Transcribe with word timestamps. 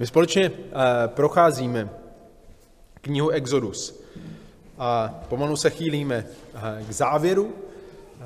My 0.00 0.06
společně 0.06 0.52
eh, 0.54 1.08
procházíme 1.08 1.90
knihu 3.00 3.28
Exodus 3.28 4.02
a 4.78 5.20
pomalu 5.28 5.56
se 5.56 5.70
chýlíme 5.70 6.26
eh, 6.54 6.84
k 6.88 6.92
závěru. 6.92 7.54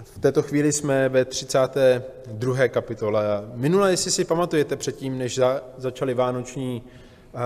V 0.03 0.19
této 0.19 0.43
chvíli 0.43 0.73
jsme 0.73 1.09
ve 1.09 1.25
32. 1.25 2.69
kapitole. 2.69 3.25
Minule, 3.55 3.91
jestli 3.91 4.11
si 4.11 4.25
pamatujete 4.25 4.77
předtím, 4.77 5.19
než 5.19 5.35
za, 5.35 5.61
začaly 5.77 6.15
vánoční 6.15 6.83
uh, 7.33 7.41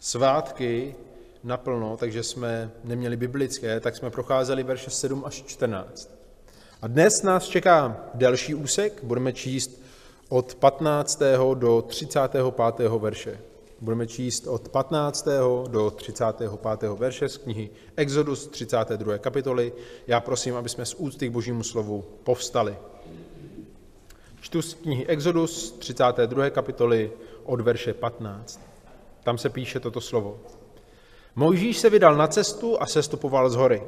svátky 0.00 0.94
naplno, 1.44 1.96
takže 1.96 2.22
jsme 2.22 2.70
neměli 2.84 3.16
biblické, 3.16 3.80
tak 3.80 3.96
jsme 3.96 4.10
procházeli 4.10 4.62
verše 4.62 4.90
7 4.90 5.22
až 5.26 5.42
14. 5.42 6.10
A 6.82 6.86
dnes 6.86 7.22
nás 7.22 7.48
čeká 7.48 7.96
další 8.14 8.54
úsek, 8.54 9.00
budeme 9.02 9.32
číst 9.32 9.83
od 10.34 10.54
15. 10.54 11.22
do 11.54 11.82
35. 11.82 12.42
verše. 12.98 13.40
Budeme 13.80 14.06
číst 14.06 14.46
od 14.46 14.68
15. 14.68 15.28
do 15.68 15.90
35. 15.90 16.82
verše 16.98 17.28
z 17.28 17.36
knihy 17.36 17.70
Exodus 17.96 18.46
32. 18.46 19.18
kapitoly. 19.18 19.72
Já 20.06 20.20
prosím, 20.20 20.56
aby 20.56 20.68
jsme 20.68 20.86
z 20.86 20.94
úcty 20.94 21.28
k 21.28 21.32
božímu 21.32 21.62
slovu 21.62 22.04
povstali. 22.24 22.76
Čtu 24.40 24.62
z 24.62 24.74
knihy 24.74 25.06
Exodus 25.06 25.72
32. 25.72 26.50
kapitoly 26.50 27.12
od 27.44 27.60
verše 27.60 27.94
15. 27.94 28.60
Tam 29.24 29.38
se 29.38 29.48
píše 29.48 29.80
toto 29.80 30.00
slovo. 30.00 30.40
Mojžíš 31.36 31.78
se 31.78 31.90
vydal 31.90 32.16
na 32.16 32.26
cestu 32.26 32.82
a 32.82 32.86
sestupoval 32.86 33.50
z 33.50 33.54
hory. 33.54 33.82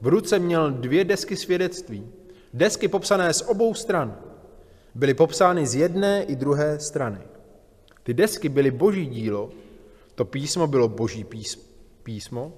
V 0.00 0.06
ruce 0.06 0.38
měl 0.38 0.70
dvě 0.70 1.04
desky 1.04 1.36
svědectví. 1.36 2.06
Desky 2.54 2.88
popsané 2.88 3.34
z 3.34 3.42
obou 3.42 3.74
stran. 3.74 4.29
Byly 4.94 5.14
popsány 5.14 5.66
z 5.66 5.74
jedné 5.74 6.22
i 6.22 6.36
druhé 6.36 6.80
strany. 6.80 7.20
Ty 8.02 8.14
desky 8.14 8.48
byly 8.48 8.70
boží 8.70 9.06
dílo, 9.06 9.50
to 10.14 10.24
písmo 10.24 10.66
bylo 10.66 10.88
boží 10.88 11.26
písmo, 12.02 12.52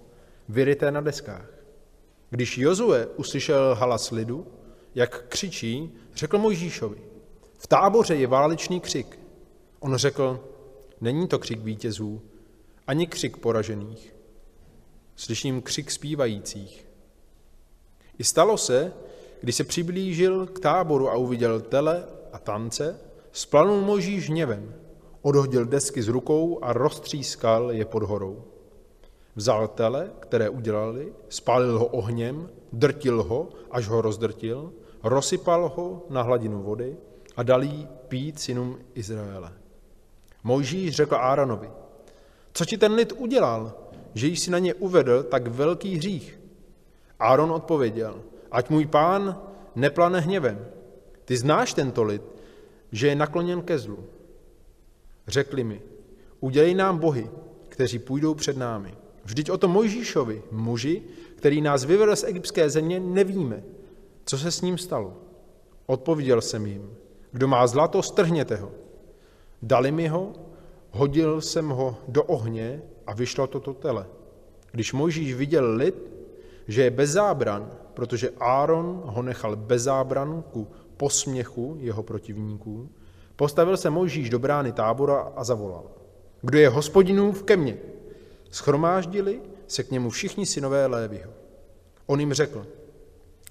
vyryté 0.49 0.91
na 0.91 1.01
deskách. 1.01 1.49
Když 2.31 2.59
Jozue 2.59 3.07
uslyšel 3.07 3.75
halas 3.75 4.11
lidu, 4.11 4.47
jak 4.95 5.25
křičí, 5.29 5.95
řekl 6.15 6.39
Mojžíšovi, 6.39 6.99
v 7.59 7.67
táboře 7.67 8.15
je 8.15 8.27
válečný 8.27 8.81
křik. 8.81 9.19
On 9.81 9.97
řekl, 9.97 10.49
není 11.01 11.29
to 11.29 11.39
křik 11.39 11.61
vítězů, 11.61 12.23
ani 12.87 13.07
křik 13.07 13.37
poražených. 13.37 14.15
Slyším 15.17 15.63
křik 15.63 15.91
zpívajících. 15.91 16.87
I 18.19 18.25
stalo 18.25 18.59
se, 18.59 18.93
když 19.41 19.57
se 19.57 19.65
přiblížil 19.65 20.47
k 20.47 20.61
táboru 20.61 21.11
a 21.11 21.17
uviděl 21.17 21.61
tele 21.61 22.05
a 22.33 22.39
tance, 22.39 23.01
splanul 23.33 23.81
Možíš 23.81 24.31
hněvem, 24.31 24.75
odhodil 25.23 25.65
desky 25.65 26.03
z 26.03 26.09
rukou 26.09 26.59
a 26.63 26.73
roztřískal 26.73 27.73
je 27.73 27.85
pod 27.85 28.03
horou. 28.03 28.45
Vzal 29.37 29.69
tele, 29.69 30.11
které 30.21 30.49
udělali, 30.49 31.13
spálil 31.29 31.79
ho 31.79 31.87
ohněm, 31.87 32.49
drtil 32.73 33.23
ho, 33.23 33.49
až 33.71 33.89
ho 33.89 34.01
rozdrtil, 34.01 34.73
rozsypal 35.03 35.73
ho 35.77 36.07
na 36.11 36.23
hladinu 36.23 36.63
vody 36.63 36.97
a 37.37 37.43
dal 37.43 37.63
jí 37.63 37.89
pít 38.09 38.41
synům 38.41 38.79
Izraele. 38.95 39.53
Mojžíš 40.45 40.97
řekl 40.97 41.15
Áronovi, 41.15 41.71
co 42.53 42.65
ti 42.65 42.79
ten 42.79 42.93
lid 42.93 43.13
udělal, 43.13 43.73
že 44.15 44.27
jsi 44.27 44.51
na 44.51 44.59
ně 44.59 44.75
uvedl 44.75 45.23
tak 45.23 45.47
velký 45.47 45.97
hřích? 45.97 46.41
Áron 47.19 47.53
odpověděl, 47.53 48.23
ať 48.51 48.71
můj 48.71 48.87
pán 48.87 49.43
neplane 49.75 50.21
hněvem. 50.21 50.67
Ty 51.33 51.37
znáš 51.37 51.73
tento 51.73 52.03
lid, 52.03 52.23
že 52.93 53.09
je 53.09 53.17
nakloněn 53.17 53.63
ke 53.63 53.79
zlu. 53.79 54.05
Řekli 55.29 55.65
mi, 55.65 55.83
udělej 56.41 56.75
nám 56.75 56.99
bohy, 56.99 57.31
kteří 57.69 57.99
půjdou 57.99 58.35
před 58.35 58.57
námi. 58.57 58.95
Vždyť 59.25 59.51
o 59.51 59.59
tom 59.59 59.71
Mojžíšovi, 59.71 60.43
muži, 60.51 61.03
který 61.37 61.61
nás 61.61 61.85
vyvedl 61.85 62.17
z 62.17 62.25
egyptské 62.25 62.71
země, 62.71 63.01
nevíme, 63.01 63.63
co 64.25 64.39
se 64.39 64.51
s 64.51 64.61
ním 64.61 64.79
stalo. 64.79 65.17
Odpověděl 65.87 66.41
jsem 66.41 66.67
jim, 66.67 66.91
kdo 67.31 67.49
má 67.49 67.67
zlato, 67.67 68.03
strhněte 68.03 68.57
ho. 68.57 68.73
Dali 69.63 69.93
mi 69.93 70.09
ho, 70.09 70.33
hodil 70.91 71.41
jsem 71.41 71.69
ho 71.69 71.97
do 72.09 72.25
ohně 72.25 72.83
a 73.07 73.15
vyšlo 73.15 73.47
toto 73.47 73.73
tele. 73.75 74.07
Když 74.73 74.93
Mojžíš 74.93 75.35
viděl 75.35 75.75
lid, 75.77 76.13
že 76.69 76.83
je 76.83 76.91
bez 76.91 77.11
zábran, 77.11 77.71
protože 77.95 78.31
Áron 78.41 79.03
ho 79.05 79.23
nechal 79.23 79.57
bez 79.57 79.83
zábran 79.83 80.45
ku 80.53 80.69
posměchu 80.97 81.77
jeho 81.81 82.03
protivníků, 82.03 82.91
Postavil 83.37 83.77
se 83.77 83.91
Mojžíš 83.91 84.31
do 84.31 84.39
brány 84.39 84.73
tábora 84.73 85.33
a 85.37 85.45
zavolal. 85.45 85.85
Kdo 86.41 86.59
je 86.59 86.69
hospodinův 86.69 87.43
ke 87.43 87.57
mně? 87.57 87.77
Schromáždili 88.51 89.41
se 89.67 89.83
k 89.83 89.91
němu 89.91 90.11
všichni 90.11 90.47
synové 90.47 90.87
Lévyho. 90.87 91.31
On 92.07 92.21
jim 92.21 92.33
řekl, 92.33 92.67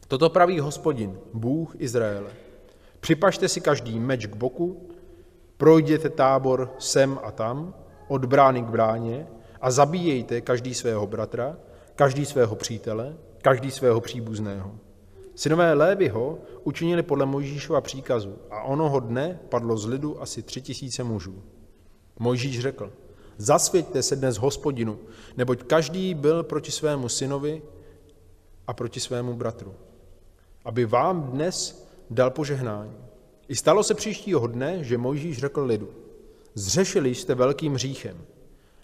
toto 0.07 0.29
praví 0.29 0.59
hospodin, 0.59 1.19
Bůh 1.33 1.75
Izraele. 1.79 2.31
Připašte 2.99 3.47
si 3.47 3.61
každý 3.61 3.99
meč 3.99 4.25
k 4.25 4.35
boku, 4.35 4.89
projděte 5.57 6.09
tábor 6.09 6.73
sem 6.79 7.19
a 7.23 7.31
tam, 7.31 7.73
od 8.07 8.25
brány 8.25 8.61
k 8.61 8.65
bráně 8.65 9.27
a 9.61 9.71
zabíjejte 9.71 10.41
každý 10.41 10.73
svého 10.73 11.07
bratra, 11.07 11.57
každý 11.95 12.25
svého 12.25 12.55
přítele, 12.55 13.15
každý 13.41 13.71
svého 13.71 14.01
příbuzného. 14.01 14.71
Synové 15.41 15.73
Lévyho 15.73 16.39
učinili 16.63 17.03
podle 17.03 17.25
Mojžíšova 17.25 17.81
příkazu 17.81 18.35
a 18.51 18.63
onoho 18.63 18.99
dne 18.99 19.39
padlo 19.49 19.77
z 19.77 19.85
lidu 19.85 20.21
asi 20.21 20.41
tři 20.41 20.61
tisíce 20.61 21.03
mužů. 21.03 21.43
Mojžíš 22.19 22.59
řekl, 22.59 22.93
zasvěďte 23.37 24.03
se 24.03 24.15
dnes 24.15 24.37
hospodinu, 24.37 24.99
neboť 25.37 25.63
každý 25.63 26.13
byl 26.13 26.43
proti 26.43 26.71
svému 26.71 27.09
synovi 27.09 27.61
a 28.67 28.73
proti 28.73 28.99
svému 28.99 29.33
bratru, 29.33 29.73
aby 30.65 30.85
vám 30.85 31.23
dnes 31.23 31.87
dal 32.09 32.31
požehnání. 32.31 32.93
I 33.47 33.55
stalo 33.55 33.83
se 33.83 33.93
příštího 33.93 34.47
dne, 34.47 34.83
že 34.83 34.97
Mojžíš 34.97 35.37
řekl 35.37 35.65
lidu, 35.65 35.89
zřešili 36.53 37.15
jste 37.15 37.35
velkým 37.35 37.73
hříchem. 37.73 38.17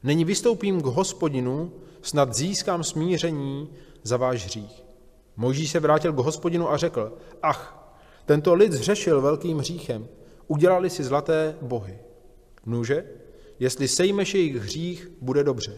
Nyní 0.04 0.26
vystoupím 0.26 0.82
k 0.82 0.86
hospodinu, 0.86 1.72
snad 2.02 2.34
získám 2.34 2.84
smíření 2.84 3.70
za 4.04 4.18
váš 4.18 4.46
hřích. 4.46 4.87
Možíš 5.38 5.72
se 5.72 5.80
vrátil 5.80 6.14
k 6.14 6.18
hospodinu 6.18 6.72
a 6.72 6.78
řekl, 6.78 7.18
ach, 7.42 7.94
tento 8.26 8.54
lid 8.54 8.72
zřešil 8.72 9.22
velkým 9.22 9.58
hříchem, 9.58 10.08
udělali 10.48 10.90
si 10.90 11.04
zlaté 11.04 11.58
bohy. 11.62 12.00
Nuže, 12.66 13.06
jestli 13.60 13.88
sejmeš 13.88 14.34
jejich 14.34 14.56
hřích, 14.56 15.12
bude 15.22 15.44
dobře. 15.44 15.78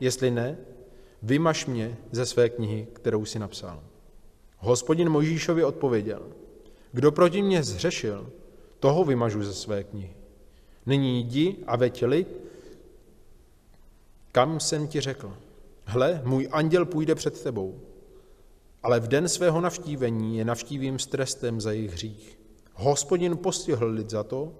Jestli 0.00 0.30
ne, 0.30 0.58
vymaš 1.22 1.66
mě 1.66 1.96
ze 2.12 2.26
své 2.26 2.48
knihy, 2.48 2.86
kterou 2.92 3.24
si 3.24 3.38
napsal. 3.38 3.82
Hospodin 4.58 5.08
Možíšovi 5.08 5.64
odpověděl, 5.64 6.22
kdo 6.92 7.12
proti 7.12 7.42
mě 7.42 7.62
zřešil, 7.62 8.32
toho 8.80 9.04
vymažu 9.04 9.42
ze 9.42 9.54
své 9.54 9.84
knihy. 9.84 10.16
Nyní 10.86 11.20
jdi 11.20 11.56
a 11.66 11.76
veď 11.76 12.04
lid, 12.04 12.40
kam 14.32 14.60
jsem 14.60 14.88
ti 14.88 15.00
řekl. 15.00 15.36
Hle, 15.84 16.22
můj 16.24 16.48
anděl 16.52 16.84
půjde 16.84 17.14
před 17.14 17.42
tebou 17.42 17.80
ale 18.84 19.00
v 19.00 19.08
den 19.08 19.28
svého 19.28 19.60
navštívení 19.60 20.38
je 20.38 20.44
navštívím 20.44 20.98
s 20.98 21.06
trestem 21.06 21.60
za 21.60 21.72
jejich 21.72 21.92
hřích. 21.92 22.38
Hospodin 22.74 23.36
postihl 23.36 23.86
lid 23.86 24.10
za 24.10 24.22
to, 24.22 24.52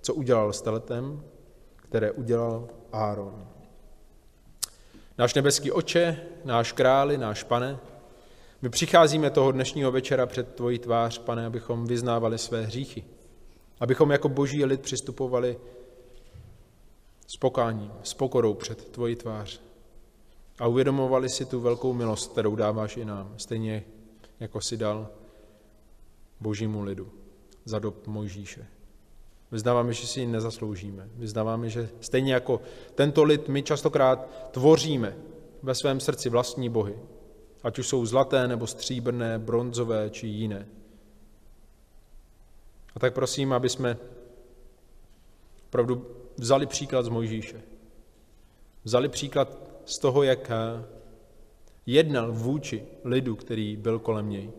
co 0.00 0.14
udělal 0.14 0.52
s 0.52 0.62
teletem, 0.62 1.24
které 1.76 2.10
udělal 2.10 2.68
Áron. 2.92 3.48
Náš 5.18 5.34
nebeský 5.34 5.72
oče, 5.72 6.20
náš 6.44 6.72
králi, 6.72 7.18
náš 7.18 7.42
pane, 7.42 7.78
my 8.62 8.68
přicházíme 8.68 9.30
toho 9.30 9.52
dnešního 9.52 9.92
večera 9.92 10.26
před 10.26 10.54
tvoji 10.54 10.78
tvář, 10.78 11.18
pane, 11.18 11.46
abychom 11.46 11.86
vyznávali 11.86 12.38
své 12.38 12.62
hříchy. 12.62 13.04
Abychom 13.80 14.10
jako 14.10 14.28
boží 14.28 14.64
lid 14.64 14.80
přistupovali 14.80 15.58
s 17.26 17.36
pokáním, 17.36 17.92
s 18.02 18.14
pokorou 18.14 18.54
před 18.54 18.88
tvoji 18.88 19.16
tvář 19.16 19.60
a 20.58 20.66
uvědomovali 20.66 21.28
si 21.28 21.44
tu 21.44 21.60
velkou 21.60 21.92
milost, 21.92 22.32
kterou 22.32 22.56
dáváš 22.56 22.96
i 22.96 23.04
nám, 23.04 23.34
stejně 23.36 23.84
jako 24.40 24.60
si 24.60 24.76
dal 24.76 25.08
božímu 26.40 26.82
lidu 26.82 27.12
za 27.64 27.78
dob 27.78 28.06
Mojžíše. 28.06 28.66
Vyznáváme, 29.52 29.92
že 29.92 30.06
si 30.06 30.20
ji 30.20 30.26
nezasloužíme. 30.26 31.08
Vyznáváme, 31.14 31.68
že 31.68 31.88
stejně 32.00 32.34
jako 32.34 32.60
tento 32.94 33.24
lid 33.24 33.48
my 33.48 33.62
častokrát 33.62 34.48
tvoříme 34.50 35.16
ve 35.62 35.74
svém 35.74 36.00
srdci 36.00 36.28
vlastní 36.28 36.68
bohy, 36.68 36.98
ať 37.62 37.78
už 37.78 37.88
jsou 37.88 38.06
zlaté 38.06 38.48
nebo 38.48 38.66
stříbrné, 38.66 39.38
bronzové 39.38 40.10
či 40.10 40.26
jiné. 40.26 40.68
A 42.94 43.00
tak 43.00 43.14
prosím, 43.14 43.52
aby 43.52 43.68
jsme 43.68 43.98
opravdu 45.66 46.06
vzali 46.36 46.66
příklad 46.66 47.02
z 47.02 47.08
Mojžíše. 47.08 47.62
Vzali 48.84 49.08
příklad 49.08 49.71
z 49.84 49.98
toho, 49.98 50.22
jak 50.22 50.50
eh, 50.50 50.84
jednal 51.86 52.32
vůči 52.32 52.82
lidu, 53.04 53.36
který 53.36 53.76
byl 53.76 53.98
kolem 53.98 54.30
něj. 54.30 54.50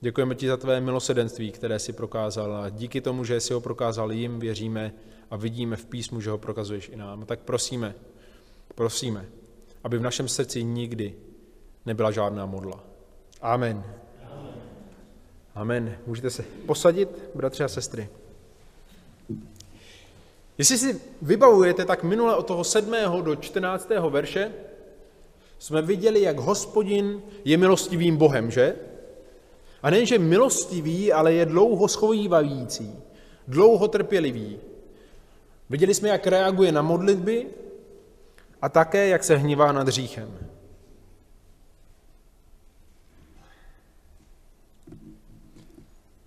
Děkujeme 0.00 0.34
ti 0.34 0.48
za 0.48 0.56
tvé 0.56 0.80
milosedenství, 0.80 1.52
které 1.52 1.78
si 1.78 1.92
prokázal 1.92 2.56
a 2.56 2.68
díky 2.68 3.00
tomu, 3.00 3.24
že 3.24 3.40
si 3.40 3.52
ho 3.52 3.60
prokázal 3.60 4.12
jim, 4.12 4.38
věříme, 4.38 4.92
a 5.30 5.36
vidíme 5.36 5.76
v 5.76 5.86
písmu, 5.86 6.20
že 6.20 6.30
ho 6.30 6.38
prokazuješ 6.38 6.88
i 6.88 6.96
nám. 6.96 7.26
Tak 7.26 7.40
prosíme, 7.40 7.94
prosíme, 8.74 9.26
aby 9.84 9.98
v 9.98 10.02
našem 10.02 10.28
srdci 10.28 10.64
nikdy 10.64 11.14
nebyla 11.86 12.10
žádná 12.10 12.46
modla. 12.46 12.84
Amen. 13.40 13.84
Amen. 15.54 15.98
Můžete 16.06 16.30
se 16.30 16.44
posadit, 16.66 17.08
bratři 17.34 17.64
a 17.64 17.68
sestry. 17.68 18.08
Jestli 20.60 20.78
si 20.78 21.00
vybavujete, 21.22 21.84
tak 21.84 22.04
minule 22.04 22.36
od 22.36 22.46
toho 22.46 22.64
7. 22.64 22.94
do 23.22 23.36
14. 23.36 23.88
verše 24.10 24.52
jsme 25.58 25.82
viděli, 25.82 26.22
jak 26.22 26.38
hospodin 26.38 27.22
je 27.44 27.56
milostivým 27.56 28.16
Bohem, 28.16 28.50
že? 28.50 28.76
A 29.82 29.90
nejenže 29.90 30.18
milostivý, 30.18 31.12
ale 31.12 31.32
je 31.32 31.46
dlouho 31.46 31.88
schovývající, 31.88 32.92
dlouho 33.48 33.88
trpělivý. 33.88 34.58
Viděli 35.70 35.94
jsme, 35.94 36.08
jak 36.08 36.26
reaguje 36.26 36.72
na 36.72 36.82
modlitby 36.82 37.46
a 38.62 38.68
také, 38.68 39.08
jak 39.08 39.24
se 39.24 39.36
hněvá 39.36 39.72
nad 39.72 39.88
hříchem. 39.88 40.38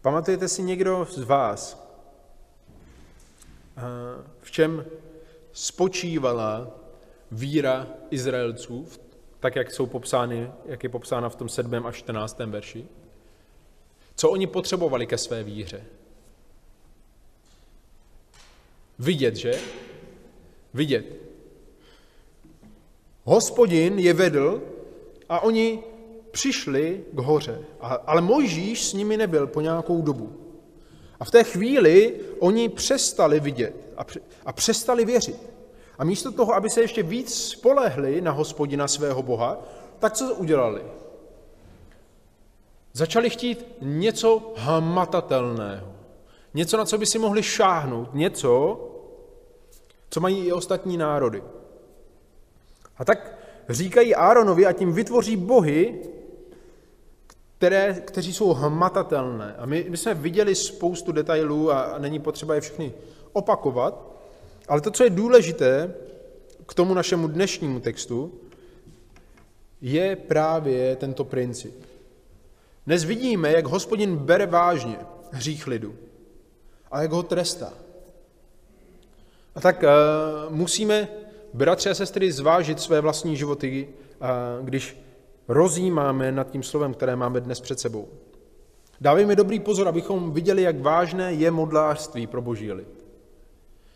Pamatujete 0.02 0.48
si 0.48 0.64
někdo 0.64 1.08
z 1.10 1.24
vás, 1.24 1.83
v 4.42 4.52
čem 4.52 4.86
spočívala 5.52 6.72
víra 7.32 7.88
Izraelců, 8.10 8.88
tak 9.40 9.56
jak 9.56 9.72
jsou 9.72 9.86
popsány, 9.86 10.52
jak 10.66 10.84
je 10.84 10.90
popsána 10.90 11.30
v 11.30 11.36
tom 11.36 11.50
7. 11.50 11.86
a 11.86 11.92
14. 11.92 12.40
verši? 12.40 12.88
Co 14.16 14.30
oni 14.30 14.48
potřebovali 14.48 15.08
ke 15.08 15.18
své 15.18 15.44
víře? 15.44 15.84
Vidět, 19.00 19.36
že? 19.36 19.60
Vidět. 20.74 21.06
Hospodin 23.24 24.00
je 24.00 24.14
vedl 24.14 24.62
a 25.30 25.40
oni 25.40 25.84
přišli 26.32 27.04
k 27.12 27.20
hoře, 27.20 27.66
ale 27.80 28.22
Mojžíš 28.22 28.84
s 28.84 28.94
nimi 28.94 29.18
nebyl 29.18 29.48
po 29.48 29.62
nějakou 29.62 30.02
dobu. 30.02 30.43
A 31.24 31.26
v 31.26 31.32
té 31.32 31.44
chvíli 31.44 32.20
oni 32.40 32.70
přestali 32.70 33.40
vidět 33.40 33.76
a 34.46 34.54
přestali 34.54 35.06
věřit. 35.06 35.36
A 35.98 36.04
místo 36.04 36.32
toho, 36.32 36.54
aby 36.54 36.70
se 36.70 36.82
ještě 36.82 37.04
víc 37.04 37.36
spolehli 37.36 38.22
na 38.22 38.32
hospodina 38.32 38.88
svého 38.88 39.24
Boha, 39.24 39.62
tak 40.00 40.14
co 40.14 40.36
udělali? 40.36 40.82
Začali 42.94 43.30
chtít 43.30 43.66
něco 43.82 44.54
hmatatelného. 44.56 45.88
Něco, 46.54 46.78
na 46.78 46.86
co 46.86 46.98
by 46.98 47.06
si 47.06 47.20
mohli 47.20 47.44
šáhnout. 47.44 48.14
Něco, 48.14 48.82
co 50.10 50.20
mají 50.20 50.48
i 50.48 50.52
ostatní 50.52 50.98
národy. 50.98 51.44
A 52.98 53.06
tak 53.06 53.38
říkají 53.70 54.16
Áronovi 54.16 54.66
a 54.66 54.74
tím 54.74 54.94
vytvoří 54.94 55.38
bohy, 55.38 56.02
které, 57.64 57.94
kteří 57.94 58.34
jsou 58.34 58.54
hmatatelné. 58.54 59.56
A 59.58 59.66
my, 59.66 59.86
my 59.90 59.98
jsme 59.98 60.14
viděli 60.14 60.56
spoustu 60.56 61.12
detailů 61.12 61.72
a, 61.72 61.82
a 61.82 61.98
není 61.98 62.20
potřeba 62.20 62.56
je 62.56 62.62
všechny 62.62 62.94
opakovat, 63.34 64.16
ale 64.68 64.82
to, 64.82 64.92
co 64.92 65.04
je 65.04 65.10
důležité 65.10 65.94
k 66.66 66.74
tomu 66.74 66.94
našemu 66.94 67.28
dnešnímu 67.28 67.80
textu, 67.80 68.34
je 69.82 70.16
právě 70.16 70.96
tento 70.96 71.24
princip. 71.24 71.86
Dnes 72.86 73.04
vidíme, 73.04 73.52
jak 73.52 73.66
hospodin 73.66 74.18
bere 74.18 74.46
vážně 74.46 74.98
hřích 75.32 75.68
lidu 75.68 75.96
a 76.92 77.02
jak 77.02 77.12
ho 77.12 77.24
trestá. 77.24 77.74
A 79.56 79.62
tak 79.62 79.84
uh, 79.84 80.56
musíme, 80.56 81.08
bratři 81.54 81.90
a 81.90 81.94
sestry, 81.94 82.32
zvážit 82.32 82.80
své 82.80 83.02
vlastní 83.02 83.38
životy, 83.38 83.88
uh, 84.20 84.66
když 84.66 85.03
rozjímáme 85.48 86.32
nad 86.32 86.52
tím 86.52 86.64
slovem, 86.64 86.94
které 86.94 87.16
máme 87.16 87.42
dnes 87.42 87.62
před 87.62 87.80
sebou. 87.80 88.10
Dávejme 89.02 89.36
dobrý 89.36 89.60
pozor, 89.60 89.88
abychom 89.88 90.32
viděli, 90.32 90.62
jak 90.62 90.82
vážné 90.82 91.34
je 91.34 91.52
modlářství 91.52 92.28
pro 92.28 92.42
boží 92.42 92.72
lid. 92.72 93.04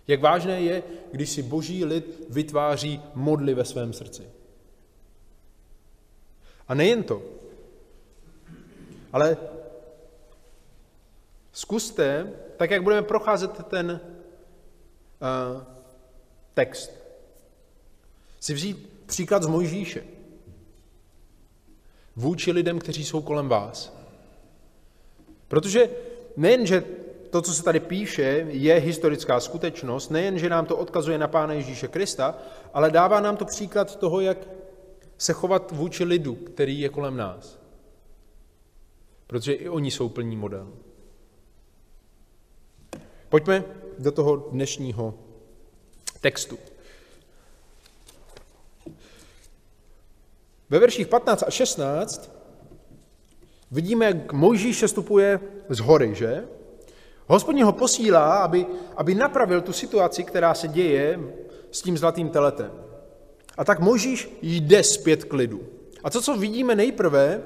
Jak 0.07 0.21
vážné 0.21 0.61
je, 0.61 0.83
když 1.11 1.29
si 1.29 1.43
boží 1.43 1.85
lid 1.85 2.25
vytváří 2.29 3.01
modly 3.13 3.53
ve 3.53 3.65
svém 3.65 3.93
srdci. 3.93 4.23
A 6.67 6.73
nejen 6.73 7.03
to, 7.03 7.21
ale 9.13 9.37
zkuste, 11.51 12.33
tak 12.57 12.71
jak 12.71 12.83
budeme 12.83 13.01
procházet 13.01 13.51
ten 13.63 13.99
uh, 15.21 15.63
text, 16.53 16.91
si 18.39 18.53
vzít 18.53 18.89
příklad 19.05 19.43
z 19.43 19.47
Mojžíše 19.47 20.16
vůči 22.17 22.51
lidem, 22.51 22.79
kteří 22.79 23.05
jsou 23.05 23.21
kolem 23.21 23.49
vás. 23.49 23.97
Protože 25.47 25.89
nejen, 26.37 26.65
že 26.65 26.83
to, 27.29 27.41
co 27.41 27.53
se 27.53 27.63
tady 27.63 27.79
píše, 27.79 28.45
je 28.49 28.73
historická 28.73 29.39
skutečnost, 29.39 30.09
nejen, 30.09 30.37
že 30.39 30.49
nám 30.49 30.65
to 30.65 30.77
odkazuje 30.77 31.17
na 31.17 31.27
Pána 31.27 31.53
Ježíše 31.53 31.87
Krista, 31.87 32.35
ale 32.73 32.91
dává 32.91 33.19
nám 33.19 33.37
to 33.37 33.45
příklad 33.45 33.95
toho, 33.95 34.21
jak 34.21 34.37
se 35.17 35.33
chovat 35.33 35.71
vůči 35.71 36.03
lidu, 36.03 36.35
který 36.35 36.79
je 36.79 36.89
kolem 36.89 37.17
nás. 37.17 37.59
Protože 39.27 39.53
i 39.53 39.69
oni 39.69 39.91
jsou 39.91 40.09
plní 40.09 40.35
model. 40.35 40.73
Pojďme 43.29 43.63
do 43.99 44.11
toho 44.11 44.35
dnešního 44.35 45.13
textu. 46.21 46.57
Ve 50.69 50.79
verších 50.79 51.07
15 51.07 51.43
a 51.47 51.51
16 51.51 52.31
vidíme, 53.71 54.05
jak 54.05 54.33
Mojžíš 54.33 54.83
stupuje 54.87 55.39
z 55.69 55.79
hory, 55.79 56.15
že? 56.15 56.43
Hospodin 57.27 57.65
ho 57.65 57.71
posílá, 57.73 58.37
aby, 58.37 58.65
aby 58.95 59.15
napravil 59.15 59.61
tu 59.61 59.73
situaci, 59.73 60.23
která 60.23 60.53
se 60.53 60.67
děje 60.67 61.19
s 61.71 61.81
tím 61.81 61.97
zlatým 61.97 62.29
teletem. 62.29 62.71
A 63.57 63.65
tak 63.65 63.79
Mojžíš 63.79 64.37
jde 64.41 64.83
zpět 64.83 65.23
k 65.23 65.33
lidu. 65.33 65.67
A 66.03 66.09
to, 66.09 66.21
co 66.21 66.37
vidíme 66.37 66.75
nejprve 66.75 67.41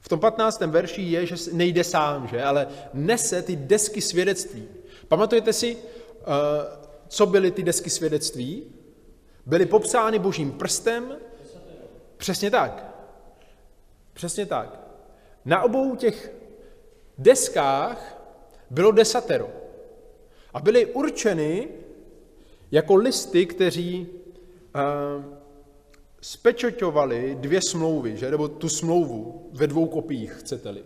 v 0.00 0.08
tom 0.08 0.20
15. 0.20 0.60
verši, 0.60 1.02
je, 1.02 1.26
že 1.26 1.34
nejde 1.52 1.84
sám, 1.84 2.28
že? 2.28 2.42
ale 2.42 2.68
nese 2.94 3.42
ty 3.42 3.56
desky 3.56 4.00
svědectví. 4.00 4.68
Pamatujete 5.08 5.52
si, 5.52 5.76
eh, 5.76 6.24
co 7.08 7.26
byly 7.26 7.50
ty 7.50 7.62
desky 7.62 7.90
svědectví? 7.90 8.75
Byly 9.46 9.66
popsány 9.66 10.18
božím 10.18 10.52
prstem? 10.52 11.16
Přesně 12.16 12.50
tak. 12.50 12.84
Přesně 14.12 14.46
tak. 14.46 14.80
Na 15.44 15.62
obou 15.62 15.96
těch 15.96 16.32
deskách 17.18 18.22
bylo 18.70 18.92
desatero. 18.92 19.48
A 20.54 20.60
byly 20.60 20.86
určeny 20.86 21.68
jako 22.70 22.96
listy, 22.96 23.46
kteří 23.46 24.08
uh, 24.08 25.24
spečoťovali 26.20 27.36
dvě 27.40 27.60
smlouvy, 27.62 28.16
že? 28.16 28.30
nebo 28.30 28.48
tu 28.48 28.68
smlouvu 28.68 29.50
ve 29.52 29.66
dvou 29.66 29.86
kopiích, 29.86 30.32
chcete-li. 30.32 30.84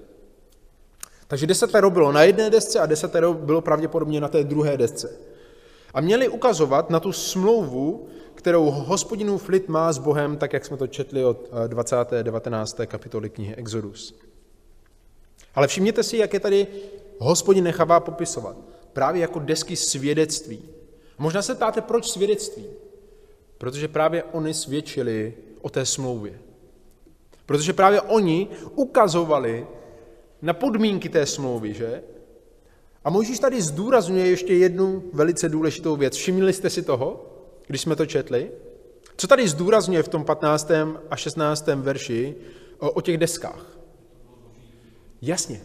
Takže 1.26 1.46
desatero 1.46 1.90
bylo 1.90 2.12
na 2.12 2.22
jedné 2.22 2.50
desce 2.50 2.80
a 2.80 2.86
desatero 2.86 3.34
bylo 3.34 3.60
pravděpodobně 3.60 4.20
na 4.20 4.28
té 4.28 4.44
druhé 4.44 4.76
desce. 4.76 5.18
A 5.94 6.00
měli 6.00 6.28
ukazovat 6.28 6.90
na 6.90 7.00
tu 7.00 7.12
smlouvu, 7.12 8.08
kterou 8.40 8.70
hospodinův 8.70 9.48
lid 9.48 9.68
má 9.68 9.92
s 9.92 9.98
Bohem, 9.98 10.36
tak 10.36 10.52
jak 10.52 10.64
jsme 10.64 10.76
to 10.76 10.86
četli 10.86 11.24
od 11.24 11.50
20. 11.66 11.96
19. 12.22 12.80
kapitoly 12.86 13.30
knihy 13.30 13.54
Exodus. 13.54 14.20
Ale 15.54 15.66
všimněte 15.66 16.02
si, 16.02 16.16
jak 16.16 16.34
je 16.34 16.40
tady 16.40 16.66
hospodin 17.18 17.64
nechává 17.64 18.00
popisovat. 18.00 18.56
Právě 18.92 19.22
jako 19.22 19.38
desky 19.38 19.76
svědectví. 19.76 20.62
Možná 21.18 21.42
se 21.42 21.54
ptáte, 21.54 21.80
proč 21.80 22.10
svědectví? 22.10 22.66
Protože 23.58 23.88
právě 23.88 24.22
oni 24.22 24.54
svědčili 24.54 25.34
o 25.60 25.70
té 25.70 25.86
smlouvě. 25.86 26.38
Protože 27.46 27.72
právě 27.72 28.00
oni 28.00 28.48
ukazovali 28.74 29.66
na 30.42 30.52
podmínky 30.52 31.08
té 31.08 31.26
smlouvy, 31.26 31.74
že? 31.74 32.02
A 33.04 33.10
Mojžíš 33.10 33.38
tady 33.38 33.62
zdůrazňuje 33.62 34.26
ještě 34.26 34.54
jednu 34.54 35.02
velice 35.12 35.48
důležitou 35.48 35.96
věc. 35.96 36.16
Všimli 36.16 36.52
jste 36.52 36.70
si 36.70 36.82
toho, 36.82 37.29
když 37.70 37.80
jsme 37.80 37.96
to 37.96 38.06
četli? 38.06 38.50
Co 39.16 39.26
tady 39.26 39.48
zdůrazňuje 39.48 40.02
v 40.02 40.08
tom 40.08 40.24
15. 40.24 40.70
a 41.10 41.16
16. 41.16 41.66
verši 41.66 42.34
o, 42.78 42.90
o 42.90 43.00
těch 43.00 43.18
deskách? 43.18 43.78
Jasně. 45.22 45.62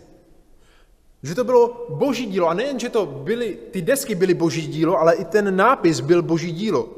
Že 1.23 1.35
to 1.35 1.43
bylo 1.43 1.87
boží 1.89 2.25
dílo. 2.25 2.47
A 2.47 2.53
nejen, 2.53 2.79
že 2.79 2.89
to 2.89 3.05
byly, 3.05 3.57
ty 3.71 3.81
desky 3.81 4.15
byly 4.15 4.33
boží 4.33 4.67
dílo, 4.67 4.99
ale 4.99 5.15
i 5.15 5.25
ten 5.25 5.55
nápis 5.55 5.99
byl 5.99 6.21
boží 6.21 6.51
dílo. 6.51 6.89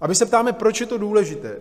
A 0.00 0.06
my 0.06 0.14
se 0.14 0.26
ptáme, 0.26 0.52
proč 0.52 0.80
je 0.80 0.86
to 0.86 0.98
důležité. 0.98 1.60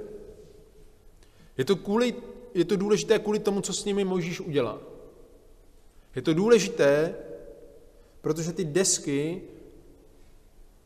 Je 1.58 1.66
to, 1.66 1.76
kvůli, 1.76 2.16
je 2.54 2.66
to 2.66 2.76
důležité 2.76 3.20
kvůli 3.20 3.40
tomu, 3.40 3.62
co 3.62 3.74
s 3.74 3.86
nimi 3.86 4.04
Možíš 4.04 4.40
udělá. 4.40 4.80
Je 6.16 6.22
to 6.22 6.34
důležité 6.34 7.16
Protože 8.22 8.54
ty 8.54 8.66
desky, 8.66 9.42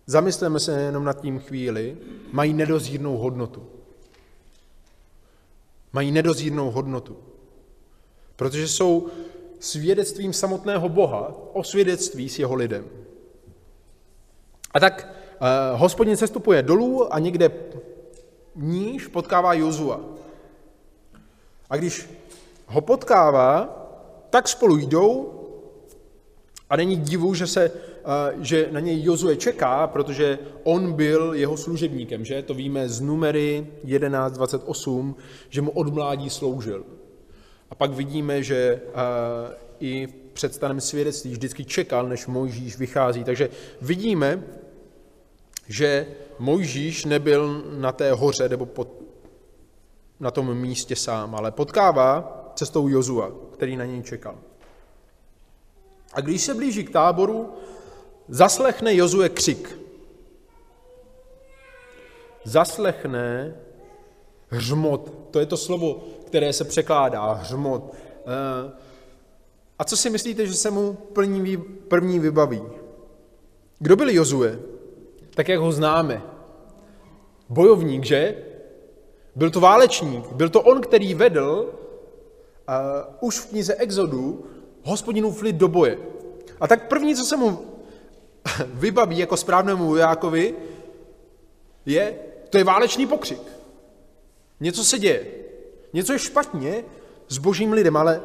zamysleme 0.05 0.59
se 0.59 0.81
jenom 0.81 1.03
nad 1.03 1.21
tím 1.21 1.39
chvíli, 1.39 1.97
mají 2.31 2.53
nedozírnou 2.53 3.17
hodnotu. 3.17 3.67
Mají 5.93 6.12
nedozírnou 6.12 6.71
hodnotu. 6.71 7.17
Protože 8.35 8.67
jsou 8.67 9.07
svědectvím 9.59 10.33
samotného 10.33 10.89
Boha 10.89 11.33
o 11.53 11.63
svědectví 11.63 12.29
s 12.29 12.39
jeho 12.39 12.55
lidem. 12.55 12.85
A 14.74 14.79
tak 14.79 15.07
uh, 15.41 15.79
hospodin 15.79 16.17
sestupuje 16.17 16.63
dolů 16.63 17.13
a 17.13 17.19
někde 17.19 17.51
níž 18.55 19.07
potkává 19.07 19.53
Jozua. 19.53 20.01
A 21.69 21.77
když 21.77 22.09
ho 22.67 22.81
potkává, 22.81 23.81
tak 24.29 24.47
spolu 24.47 24.77
jdou 24.77 25.31
a 26.69 26.75
není 26.75 26.97
divu, 26.97 27.33
že, 27.33 27.47
se, 27.47 27.71
že 28.41 28.67
na 28.71 28.79
něj 28.79 29.03
Jozue 29.03 29.35
čeká, 29.35 29.88
protože 29.88 30.39
on 30.63 30.93
byl 30.93 31.33
jeho 31.33 31.57
služebníkem, 31.57 32.25
že? 32.25 32.41
To 32.41 32.53
víme 32.53 32.89
z 32.89 33.01
numery 33.01 33.67
11.28, 33.85 35.15
že 35.50 35.62
mu 35.62 35.71
od 35.71 35.93
mládí 35.93 36.29
sloužil. 36.29 36.85
A 37.69 37.75
pak 37.75 37.91
vidíme, 37.91 38.43
že 38.43 38.81
i 39.79 40.07
před 40.33 40.53
stanem 40.53 40.81
svědectví 40.81 41.31
vždycky 41.31 41.65
čekal, 41.65 42.07
než 42.07 42.27
Mojžíš 42.27 42.77
vychází. 42.77 43.24
Takže 43.24 43.50
vidíme, 43.81 44.43
že 45.67 46.07
Mojžíš 46.39 47.05
nebyl 47.05 47.63
na 47.77 47.91
té 47.91 48.12
hoře 48.12 48.50
nebo 48.50 48.65
pod, 48.65 48.88
na 50.19 50.31
tom 50.31 50.57
místě 50.57 50.95
sám, 50.95 51.35
ale 51.35 51.51
potkává 51.51 52.41
cestou 52.55 52.88
Jozua, 52.88 53.31
který 53.53 53.75
na 53.75 53.85
něj 53.85 54.03
čekal. 54.03 54.35
A 56.13 56.21
když 56.21 56.41
se 56.41 56.53
blíží 56.53 56.83
k 56.83 56.91
táboru, 56.91 57.50
zaslechne 58.27 58.96
Jozue 58.96 59.29
křik. 59.29 59.79
Zaslechne 62.44 63.55
hřmot. 64.48 65.13
To 65.32 65.39
je 65.39 65.46
to 65.46 65.58
slovo, 65.58 66.03
které 66.25 66.53
se 66.53 66.63
překládá, 66.63 67.34
hřmot. 67.34 67.94
Eh, 67.94 68.72
a 69.79 69.84
co 69.84 69.98
si 69.98 70.10
myslíte, 70.10 70.48
že 70.48 70.53
se 70.53 70.72
mu 70.72 70.94
první, 71.88 72.20
vybaví? 72.20 72.62
Kdo 73.79 73.96
byl 73.96 74.10
Jozue? 74.10 74.60
Tak 75.36 75.50
jak 75.50 75.60
ho 75.60 75.72
známe. 75.72 76.22
Bojovník, 77.50 78.03
že? 78.03 78.36
Byl 79.36 79.50
to 79.51 79.60
válečník. 79.60 80.32
Byl 80.32 80.50
to 80.50 80.62
on, 80.62 80.82
který 80.82 81.13
vedl 81.13 81.74
uh, 82.70 83.27
už 83.27 83.39
v 83.39 83.46
knize 83.46 83.75
Exodu 83.75 84.46
hospodinův 84.84 85.41
lid 85.41 85.55
do 85.55 85.67
boje. 85.67 85.98
A 86.60 86.67
tak 86.67 86.88
první, 86.88 87.15
co 87.15 87.25
se 87.25 87.38
mu 87.38 87.75
vybaví 88.65 89.17
jako 89.17 89.37
správnému 89.37 89.87
vojákovi, 89.87 90.53
je, 91.85 92.15
to 92.49 92.57
je 92.57 92.63
válečný 92.63 93.07
pokřik. 93.07 93.41
Něco 94.59 94.83
se 94.83 94.99
děje. 94.99 95.25
Něco 95.93 96.13
je 96.13 96.19
špatně 96.19 96.83
s 97.27 97.37
božím 97.37 97.73
lidem, 97.73 97.97
ale 97.97 98.21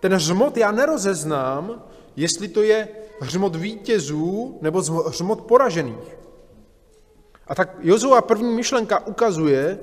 ten 0.00 0.14
hřmot 0.14 0.56
já 0.56 0.72
nerozeznám, 0.72 1.84
jestli 2.16 2.48
to 2.48 2.62
je 2.62 2.88
hřmot 3.20 3.56
vítězů 3.56 4.58
nebo 4.62 4.80
hřmot 4.80 5.40
poražených. 5.40 6.16
A 7.46 7.54
tak 7.54 7.76
Jozua 7.80 8.22
první 8.22 8.54
myšlenka 8.54 9.06
ukazuje 9.06 9.78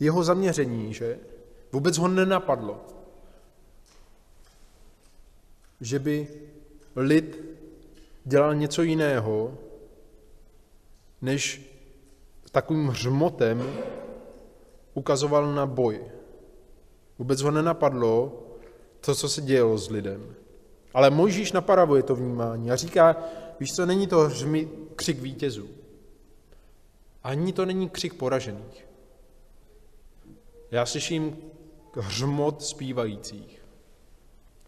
jeho 0.00 0.24
zaměření, 0.24 0.94
že 0.94 1.18
vůbec 1.72 1.98
ho 1.98 2.08
nenapadlo, 2.08 2.80
že 5.80 5.98
by 5.98 6.28
lid 6.96 7.44
dělal 8.24 8.54
něco 8.54 8.82
jiného, 8.82 9.58
než 11.22 11.72
takovým 12.52 12.88
hřmotem 12.88 13.74
ukazoval 14.94 15.54
na 15.54 15.66
boj. 15.66 16.00
Vůbec 17.18 17.40
ho 17.40 17.50
nenapadlo 17.50 18.44
to, 19.00 19.14
co 19.14 19.28
se 19.28 19.42
dělo 19.42 19.78
s 19.78 19.90
lidem. 19.90 20.34
Ale 20.94 21.10
Mojžíš 21.10 21.52
napravuje 21.52 22.02
to 22.02 22.16
vnímání 22.16 22.70
a 22.70 22.76
říká, 22.76 23.16
víš 23.60 23.74
co, 23.74 23.86
není 23.86 24.06
to 24.06 24.18
hřmi, 24.18 24.68
křik 24.96 25.18
vítězů. 25.18 25.68
Ani 27.22 27.52
to 27.52 27.66
není 27.66 27.88
křik 27.88 28.14
poražených. 28.14 28.88
Já 30.70 30.86
slyším 30.86 31.36
hřmot 31.94 32.62
zpívajících. 32.62 33.57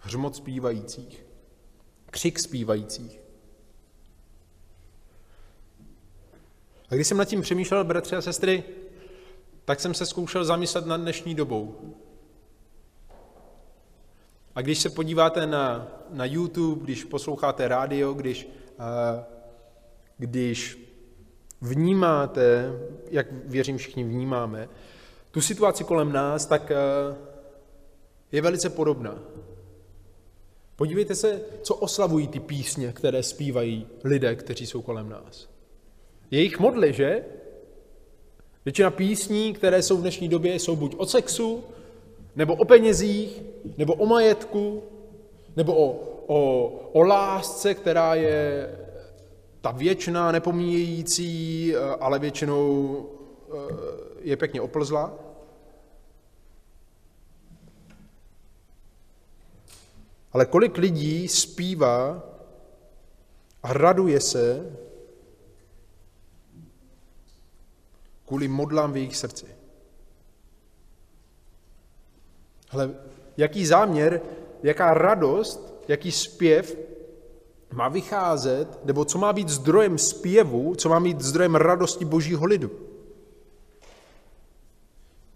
Hřmot 0.01 0.37
zpívajících. 0.37 1.25
Křik 2.11 2.39
zpívajících. 2.39 3.21
A 6.91 6.95
když 6.95 7.07
jsem 7.07 7.17
nad 7.17 7.25
tím 7.25 7.43
přemýšlel, 7.43 7.85
bratři 7.85 8.17
a 8.17 8.23
sestry, 8.23 8.65
tak 9.65 9.81
jsem 9.81 9.95
se 9.95 10.07
zkoušel 10.07 10.45
zamyslet 10.45 10.87
nad 10.87 10.97
dnešní 10.97 11.35
dobou. 11.35 11.95
A 14.55 14.63
když 14.63 14.79
se 14.79 14.91
podíváte 14.91 15.47
na, 15.47 15.89
na 16.11 16.25
YouTube, 16.25 16.85
když 16.85 17.05
posloucháte 17.05 17.69
rádio, 17.69 18.15
když, 18.15 18.49
když 20.19 20.79
vnímáte, 21.61 22.73
jak 23.11 23.27
věřím 23.33 23.79
všichni 23.79 24.05
vnímáme, 24.05 24.69
tu 25.31 25.41
situaci 25.41 25.85
kolem 25.85 26.13
nás, 26.13 26.47
tak 26.47 26.73
je 28.33 28.43
velice 28.43 28.71
podobná. 28.71 29.19
Podívejte 30.81 31.15
se, 31.15 31.41
co 31.63 31.75
oslavují 31.75 32.29
ty 32.29 32.41
písně, 32.41 32.93
které 32.93 33.23
zpívají 33.23 33.87
lidé, 34.05 34.37
kteří 34.37 34.67
jsou 34.67 34.83
kolem 34.83 35.09
nás. 35.09 35.49
Jejich 36.31 36.59
modly, 36.59 36.93
že? 36.93 37.25
Většina 38.65 38.91
písní, 38.91 39.53
které 39.53 39.83
jsou 39.83 39.97
v 39.97 40.01
dnešní 40.01 40.29
době, 40.29 40.55
jsou 40.55 40.77
buď 40.77 40.95
o 40.97 41.07
sexu, 41.07 41.65
nebo 42.37 42.55
o 42.55 42.65
penězích, 42.65 43.43
nebo 43.79 43.95
o 43.95 44.07
majetku, 44.07 44.83
nebo 45.57 45.75
o, 45.75 46.01
o, 46.27 46.67
o 46.93 47.03
lásce, 47.03 47.75
která 47.75 48.15
je 48.15 48.71
ta 49.61 49.71
věčná, 49.71 50.33
nepomíjející, 50.33 51.75
ale 51.77 52.19
většinou 52.19 53.07
eh, 53.49 53.75
je 54.21 54.37
pěkně 54.37 54.61
oplzla. 54.61 55.19
Ale 60.33 60.47
kolik 60.47 60.79
lidí 60.79 61.29
zpívá 61.29 62.23
a 63.63 63.73
raduje 63.73 64.21
se 64.21 64.77
kvůli 68.27 68.49
modlám 68.49 68.93
v 68.93 68.97
jejich 68.97 69.17
srdci. 69.17 69.47
Ale 72.71 72.95
jaký 73.37 73.67
záměr, 73.67 74.21
jaká 74.63 74.95
radost, 74.95 75.85
jaký 75.89 76.13
zpěv 76.13 76.77
má 77.73 77.89
vycházet, 77.89 78.85
nebo 78.85 79.05
co 79.05 79.19
má 79.19 79.33
být 79.33 79.49
zdrojem 79.49 79.99
zpěvu, 79.99 80.75
co 80.75 80.89
má 80.89 81.01
být 81.01 81.21
zdrojem 81.21 81.55
radosti 81.55 82.05
božího 82.05 82.47
lidu. 82.47 82.71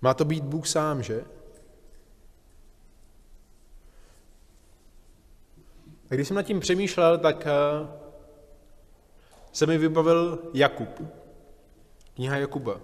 Má 0.03 0.15
to 0.15 0.25
být 0.25 0.45
Bůh 0.45 0.67
sám, 0.67 1.03
že? 1.03 1.25
Když 6.15 6.29
jsem 6.29 6.35
nad 6.35 6.43
tím 6.43 6.61
přemýšlel, 6.61 7.19
tak 7.19 7.47
eh, 7.47 7.89
se 9.53 9.67
mi 9.67 9.79
vybavil 9.79 10.39
Jakub. 10.55 11.03
Kniha 12.15 12.37
Jakuba. 12.37 12.81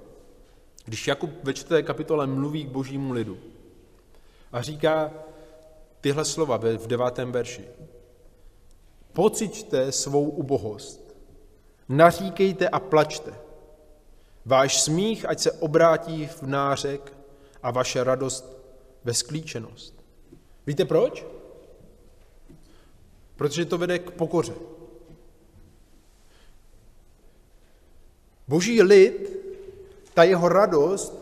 Když 0.85 1.09
Jakub 1.09 1.31
ve 1.43 1.55
čtvrté 1.55 1.83
kapitole 1.83 2.27
mluví 2.27 2.65
k 2.65 2.69
božímu 2.69 3.13
lidu 3.13 3.39
a 4.53 4.63
říká 4.63 5.13
tyhle 6.01 6.25
slova 6.25 6.57
v 6.57 6.87
devátém 6.87 7.33
verši. 7.33 7.65
Pociťte 9.13 9.93
svou 9.93 10.29
ubohost, 10.29 11.17
naříkejte 11.89 12.69
a 12.69 12.81
plačte. 12.81 13.35
Váš 14.45 14.83
smích, 14.83 15.29
ať 15.29 15.39
se 15.39 15.53
obrátí 15.53 16.27
v 16.27 16.43
nářek 16.43 17.13
a 17.63 17.71
vaše 17.71 18.05
radost 18.05 18.59
ve 19.05 19.15
sklíčenost. 19.15 20.05
Víte 20.67 20.85
proč? 20.85 21.40
Protože 23.41 23.65
to 23.65 23.79
vede 23.79 23.99
k 23.99 24.11
pokoře. 24.11 24.53
Boží 28.49 28.83
lid, 28.83 29.41
ta 30.15 30.25
jeho 30.25 30.49
radost, 30.49 31.15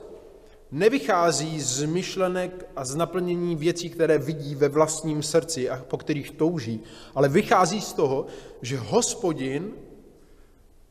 nevychází 0.70 1.60
z 1.60 1.84
myšlenek 1.84 2.66
a 2.76 2.84
z 2.84 2.96
naplnění 2.96 3.56
věcí, 3.56 3.90
které 3.90 4.18
vidí 4.18 4.54
ve 4.54 4.68
vlastním 4.68 5.22
srdci 5.22 5.70
a 5.70 5.84
po 5.88 5.98
kterých 5.98 6.30
touží, 6.30 6.80
ale 7.14 7.28
vychází 7.28 7.80
z 7.80 7.92
toho, 7.92 8.26
že 8.62 8.78
hospodin 8.78 9.72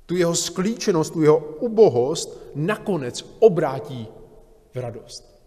tu 0.06 0.16
jeho 0.16 0.36
sklíčenost, 0.36 1.14
tu 1.14 1.22
jeho 1.22 1.38
ubohost 1.60 2.40
nakonec 2.56 3.26
obrátí 3.40 4.08
v 4.74 4.78
radost. 4.80 5.42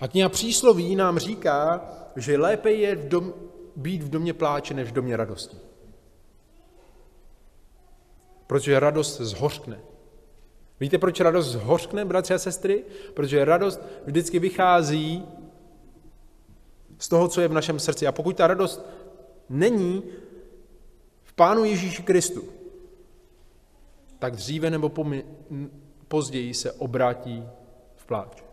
A 0.00 0.08
kniha 0.08 0.28
přísloví 0.28 0.96
nám 0.96 1.18
říká, 1.18 1.88
že 2.16 2.38
lépe 2.38 2.72
je 2.72 2.96
v 2.96 3.08
dom, 3.08 3.49
být 3.80 4.02
v 4.02 4.08
domě 4.08 4.34
pláče, 4.34 4.74
než 4.74 4.88
v 4.88 4.92
domě 4.92 5.16
radosti. 5.16 5.56
Protože 8.46 8.80
radost 8.80 9.20
zhořkne. 9.20 9.80
Víte, 10.80 10.98
proč 10.98 11.20
radost 11.20 11.46
zhořkne, 11.46 12.04
bratři 12.04 12.34
a 12.34 12.38
sestry? 12.38 12.84
Protože 13.14 13.44
radost 13.44 13.80
vždycky 14.04 14.38
vychází 14.38 15.24
z 16.98 17.08
toho, 17.08 17.28
co 17.28 17.40
je 17.40 17.48
v 17.48 17.52
našem 17.52 17.78
srdci. 17.78 18.06
A 18.06 18.12
pokud 18.12 18.36
ta 18.36 18.46
radost 18.46 18.86
není 19.48 20.02
v 21.22 21.32
Pánu 21.32 21.64
Ježíši 21.64 22.02
Kristu, 22.02 22.44
tak 24.18 24.36
dříve 24.36 24.70
nebo 24.70 24.92
později 26.08 26.54
se 26.54 26.72
obrátí 26.72 27.44
v 27.96 28.06
pláč. 28.06 28.49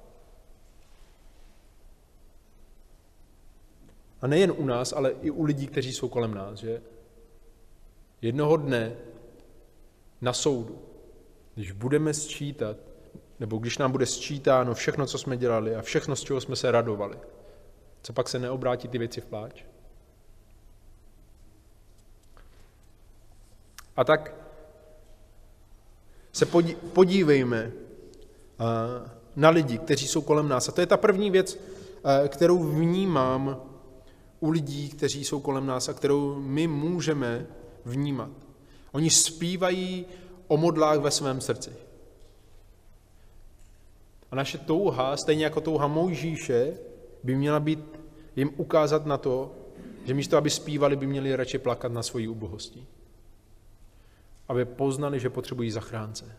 A 4.21 4.27
nejen 4.27 4.53
u 4.57 4.65
nás, 4.65 4.93
ale 4.93 5.11
i 5.21 5.31
u 5.31 5.43
lidí, 5.43 5.67
kteří 5.67 5.93
jsou 5.93 6.09
kolem 6.09 6.33
nás, 6.33 6.59
že? 6.59 6.81
Jednoho 8.21 8.57
dne 8.57 8.95
na 10.21 10.33
soudu, 10.33 10.81
když 11.55 11.71
budeme 11.71 12.13
sčítat, 12.13 12.77
nebo 13.39 13.57
když 13.57 13.77
nám 13.77 13.91
bude 13.91 14.05
sčítáno 14.05 14.73
všechno, 14.73 15.05
co 15.05 15.17
jsme 15.17 15.37
dělali 15.37 15.75
a 15.75 15.81
všechno, 15.81 16.15
z 16.15 16.23
čeho 16.23 16.41
jsme 16.41 16.55
se 16.55 16.71
radovali, 16.71 17.17
co 18.01 18.13
pak 18.13 18.29
se 18.29 18.39
neobrátí 18.39 18.87
ty 18.87 18.97
věci 18.97 19.21
v 19.21 19.25
pláč? 19.25 19.63
A 23.95 24.03
tak 24.03 24.33
se 26.33 26.45
podívejme 26.93 27.71
na 29.35 29.49
lidi, 29.49 29.77
kteří 29.77 30.07
jsou 30.07 30.21
kolem 30.21 30.49
nás. 30.49 30.69
A 30.69 30.71
to 30.71 30.81
je 30.81 30.87
ta 30.87 30.97
první 30.97 31.31
věc, 31.31 31.59
kterou 32.27 32.63
vnímám 32.63 33.66
u 34.39 34.49
lidí, 34.49 34.89
kteří 34.89 35.23
jsou 35.23 35.39
kolem 35.39 35.65
nás 35.65 35.89
a 35.89 35.93
kterou 35.93 36.35
my 36.35 36.67
můžeme 36.67 37.47
vnímat. 37.85 38.31
Oni 38.91 39.09
zpívají 39.09 40.05
o 40.47 40.57
modlách 40.57 40.99
ve 40.99 41.11
svém 41.11 41.41
srdci. 41.41 41.71
A 44.31 44.35
naše 44.35 44.57
touha, 44.57 45.17
stejně 45.17 45.43
jako 45.43 45.61
touha 45.61 45.87
Mojžíše, 45.87 46.77
by 47.23 47.35
měla 47.35 47.59
být 47.59 47.99
jim 48.35 48.51
ukázat 48.57 49.05
na 49.05 49.17
to, 49.17 49.55
že 50.05 50.13
místo, 50.13 50.37
aby 50.37 50.49
zpívali, 50.49 50.95
by 50.95 51.07
měli 51.07 51.35
radši 51.35 51.57
plakat 51.57 51.91
na 51.91 52.03
svoji 52.03 52.27
ubohostí. 52.27 52.87
Aby 54.47 54.65
poznali, 54.65 55.19
že 55.19 55.29
potřebují 55.29 55.71
zachránce. 55.71 56.35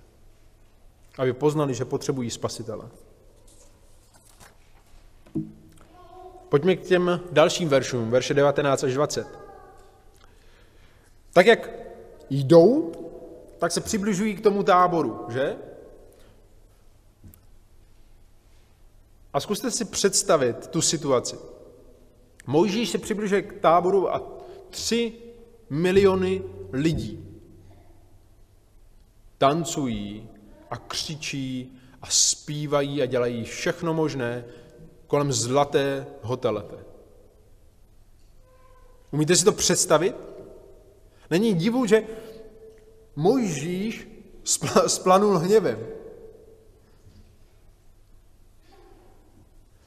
Aby 1.18 1.32
poznali, 1.32 1.74
že 1.74 1.84
potřebují 1.84 2.30
spasitele. 2.30 2.88
Pojďme 6.48 6.76
k 6.76 6.82
těm 6.82 7.20
dalším 7.32 7.68
veršům, 7.68 8.10
verše 8.10 8.34
19 8.34 8.84
až 8.84 8.94
20. 8.94 9.26
Tak 11.32 11.46
jak 11.46 11.70
jdou, 12.30 12.92
tak 13.58 13.72
se 13.72 13.80
přibližují 13.80 14.34
k 14.34 14.42
tomu 14.42 14.62
táboru, 14.62 15.26
že? 15.28 15.56
A 19.32 19.40
zkuste 19.40 19.70
si 19.70 19.84
představit 19.84 20.66
tu 20.66 20.82
situaci. 20.82 21.36
Mojžíš 22.46 22.90
se 22.90 22.98
přibližuje 22.98 23.42
k 23.42 23.60
táboru 23.60 24.14
a 24.14 24.22
tři 24.70 25.12
miliony 25.70 26.42
lidí 26.72 27.28
tancují 29.38 30.28
a 30.70 30.76
křičí 30.76 31.78
a 32.02 32.06
zpívají 32.06 33.02
a 33.02 33.06
dělají 33.06 33.44
všechno 33.44 33.94
možné 33.94 34.44
kolem 35.08 35.32
zlaté 35.32 36.06
hotelete. 36.22 36.76
Umíte 39.10 39.36
si 39.36 39.44
to 39.44 39.52
představit? 39.52 40.16
Není 41.30 41.54
divu, 41.54 41.86
že 41.86 42.06
Mojžíš 43.16 44.08
splanul 44.86 45.38
hněvem. 45.38 45.86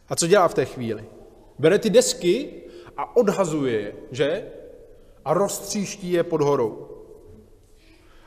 A 0.10 0.16
co 0.16 0.28
dělá 0.28 0.48
v 0.48 0.54
té 0.54 0.66
chvíli? 0.66 1.06
Bere 1.60 1.80
ty 1.80 1.90
desky 1.90 2.64
a 2.98 3.16
odhazuje 3.16 3.80
je, 3.80 3.96
že? 4.12 4.52
A 5.26 5.34
roztříští 5.34 6.12
je 6.12 6.24
pod 6.24 6.42
horou. 6.42 6.88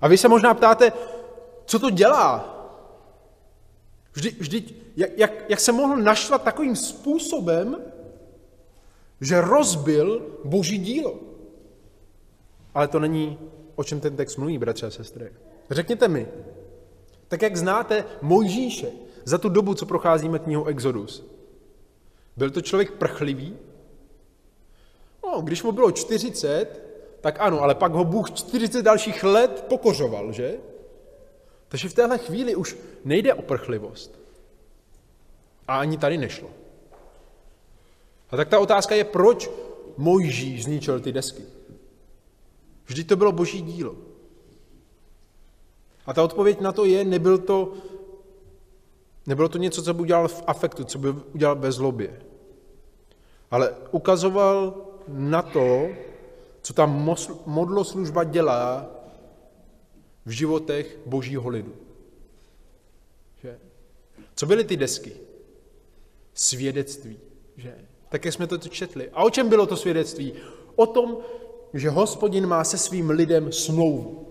A 0.00 0.08
vy 0.08 0.18
se 0.18 0.28
možná 0.28 0.54
ptáte, 0.54 0.92
co 1.64 1.78
to 1.78 1.90
dělá? 1.90 2.53
Vždy, 4.14 4.30
vždyť, 4.38 4.74
jak, 4.96 5.10
jak, 5.18 5.50
jak 5.50 5.60
se 5.60 5.72
mohl 5.72 5.96
naštvat 5.96 6.42
takovým 6.42 6.76
způsobem, 6.76 7.76
že 9.20 9.40
rozbil 9.40 10.38
boží 10.44 10.78
dílo. 10.78 11.20
Ale 12.74 12.88
to 12.88 12.98
není, 12.98 13.38
o 13.74 13.84
čem 13.84 14.00
ten 14.00 14.16
text 14.16 14.36
mluví, 14.36 14.58
bratře 14.58 14.86
a 14.86 14.90
sestry. 14.90 15.32
Řekněte 15.70 16.08
mi, 16.08 16.28
tak 17.28 17.42
jak 17.42 17.56
znáte 17.56 18.04
Mojžíše 18.22 18.90
za 19.24 19.38
tu 19.38 19.48
dobu, 19.48 19.74
co 19.74 19.86
procházíme 19.86 20.38
knihou 20.38 20.64
Exodus, 20.64 21.24
byl 22.36 22.50
to 22.50 22.60
člověk 22.60 22.90
prchlivý? 22.90 23.56
No, 25.24 25.40
když 25.40 25.62
mu 25.62 25.72
bylo 25.72 25.90
40, 25.90 26.82
tak 27.20 27.36
ano, 27.40 27.60
ale 27.60 27.74
pak 27.74 27.92
ho 27.92 28.04
Bůh 28.04 28.30
40 28.30 28.82
dalších 28.82 29.24
let 29.24 29.64
pokořoval, 29.68 30.32
že? 30.32 30.58
Takže 31.74 31.88
v 31.88 31.94
téhle 31.94 32.18
chvíli 32.18 32.54
už 32.54 32.76
nejde 33.04 33.34
o 33.34 33.42
prchlivost. 33.42 34.18
A 35.68 35.78
ani 35.78 35.98
tady 35.98 36.18
nešlo. 36.18 36.50
A 38.30 38.36
tak 38.36 38.48
ta 38.48 38.58
otázka 38.58 38.94
je, 38.94 39.04
proč 39.04 39.50
Mojžíš 39.96 40.64
zničil 40.64 41.00
ty 41.00 41.12
desky? 41.12 41.42
Vždyť 42.86 43.08
to 43.08 43.16
bylo 43.16 43.32
boží 43.32 43.62
dílo. 43.62 43.96
A 46.06 46.14
ta 46.14 46.22
odpověď 46.22 46.60
na 46.60 46.72
to 46.72 46.84
je, 46.84 47.04
nebyl 47.04 47.38
to, 47.38 47.72
nebylo 49.26 49.48
to 49.48 49.58
něco, 49.58 49.82
co 49.82 49.94
by 49.94 50.02
udělal 50.02 50.28
v 50.28 50.42
afektu, 50.46 50.84
co 50.84 50.98
by 50.98 51.08
udělal 51.34 51.56
ve 51.56 51.72
zlobě. 51.72 52.22
Ale 53.50 53.74
ukazoval 53.90 54.74
na 55.08 55.42
to, 55.42 55.88
co 56.62 56.72
ta 56.72 56.86
modloslužba 57.46 58.24
dělá 58.24 58.94
v 60.26 60.30
životech 60.30 60.98
božího 61.06 61.48
lidu. 61.48 61.74
Že? 63.42 63.58
Co 64.34 64.46
byly 64.46 64.64
ty 64.64 64.76
desky? 64.76 65.12
Svědectví. 66.34 67.18
Že? 67.56 67.74
Tak, 68.08 68.24
jak 68.24 68.34
jsme 68.34 68.46
to 68.46 68.58
četli. 68.58 69.10
A 69.10 69.24
o 69.24 69.30
čem 69.30 69.48
bylo 69.48 69.66
to 69.66 69.76
svědectví? 69.76 70.32
O 70.76 70.86
tom, 70.86 71.18
že 71.74 71.90
hospodin 71.90 72.46
má 72.46 72.64
se 72.64 72.78
svým 72.78 73.10
lidem 73.10 73.52
smlouvu. 73.52 74.28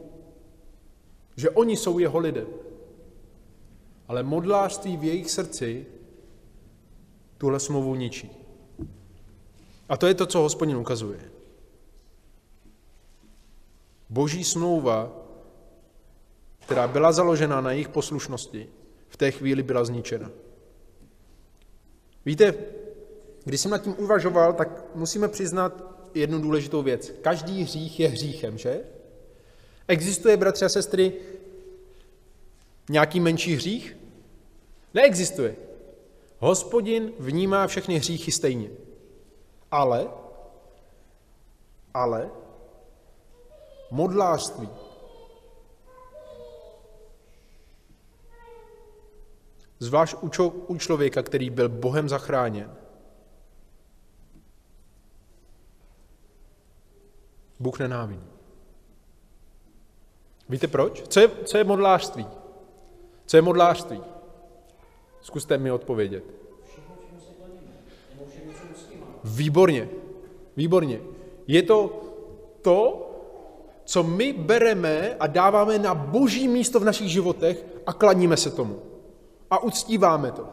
Že 1.36 1.49
oni 1.49 1.77
jsou 1.77 1.99
jeho 1.99 2.19
lidem. 2.19 2.47
Ale 4.08 4.23
modlářství 4.23 4.97
v 4.97 5.03
jejich 5.03 5.32
srdci 5.32 5.86
tuhle 7.38 7.60
smlouvu 7.60 7.95
ničí. 7.95 8.32
A 9.89 9.97
to 9.97 10.08
je 10.08 10.13
to, 10.13 10.25
co 10.25 10.39
hospodin 10.39 10.77
ukazuje. 10.77 11.32
Boží 14.10 14.43
smlouva 14.43 15.22
která 16.73 16.88
byla 16.88 17.12
založena 17.12 17.62
na 17.62 17.71
jejich 17.71 17.89
poslušnosti, 17.89 18.69
v 19.07 19.17
té 19.17 19.31
chvíli 19.31 19.63
byla 19.63 19.86
zničena. 19.86 20.31
Víte, 22.25 22.53
když 23.43 23.62
jsem 23.62 23.71
nad 23.71 23.77
tím 23.77 23.95
uvažoval, 23.97 24.53
tak 24.53 24.95
musíme 24.95 25.27
přiznat 25.27 25.83
jednu 26.13 26.41
důležitou 26.41 26.81
věc. 26.81 27.13
Každý 27.21 27.63
hřích 27.63 27.99
je 27.99 28.07
hříchem, 28.07 28.57
že? 28.57 28.81
Existuje, 29.88 30.38
bratři 30.38 30.65
a 30.65 30.69
sestry, 30.69 31.13
nějaký 32.89 33.19
menší 33.19 33.55
hřích? 33.55 33.97
Neexistuje. 34.93 35.55
Hospodin 36.39 37.12
vnímá 37.19 37.67
všechny 37.67 37.97
hříchy 37.97 38.31
stejně. 38.31 38.69
Ale, 39.71 40.07
ale, 41.93 42.29
modlářství, 43.91 44.69
Zvlášť 49.84 50.15
u 50.67 50.78
člověka, 50.78 51.24
který 51.24 51.50
byl 51.50 51.69
Bohem 51.69 52.10
zachráněn. 52.10 52.72
Bůh 57.60 57.80
nenávidí. 57.80 58.28
Víte 60.50 60.67
proč? 60.67 61.04
Co 61.08 61.19
je, 61.19 61.30
co 61.46 61.58
je 61.58 61.63
modlářství? 61.63 62.28
Co 63.26 63.38
je 63.38 63.41
modlářství? 63.41 64.02
Zkuste 65.22 65.58
mi 65.58 65.72
odpovědět. 65.72 66.24
Výborně. 69.24 69.89
Výborně. 70.56 71.02
Je 71.48 71.63
to 71.63 72.02
to, 72.62 73.10
co 73.86 74.04
my 74.04 74.34
bereme 74.34 75.15
a 75.19 75.28
dáváme 75.28 75.80
na 75.80 75.96
boží 75.96 76.48
místo 76.48 76.80
v 76.80 76.84
našich 76.84 77.12
životech 77.12 77.65
a 77.86 77.93
klaníme 77.93 78.38
se 78.38 78.52
tomu 78.52 78.92
a 79.53 79.57
uctíváme 79.61 80.31
to. 80.31 80.49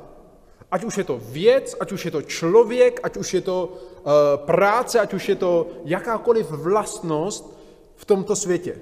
Ať 0.71 0.85
už 0.85 0.99
je 0.99 1.05
to 1.05 1.17
věc, 1.19 1.77
ať 1.81 1.93
už 1.93 2.05
je 2.05 2.11
to 2.11 2.23
člověk, 2.23 3.01
ať 3.03 3.17
už 3.17 3.35
je 3.35 3.41
to 3.41 3.57
uh, 3.65 4.13
práce, 4.45 5.01
ať 5.01 5.15
už 5.15 5.29
je 5.29 5.37
to 5.37 5.69
jakákoliv 5.85 6.51
vlastnost 6.51 7.57
v 7.97 8.05
tomto 8.05 8.37
světě. 8.37 8.77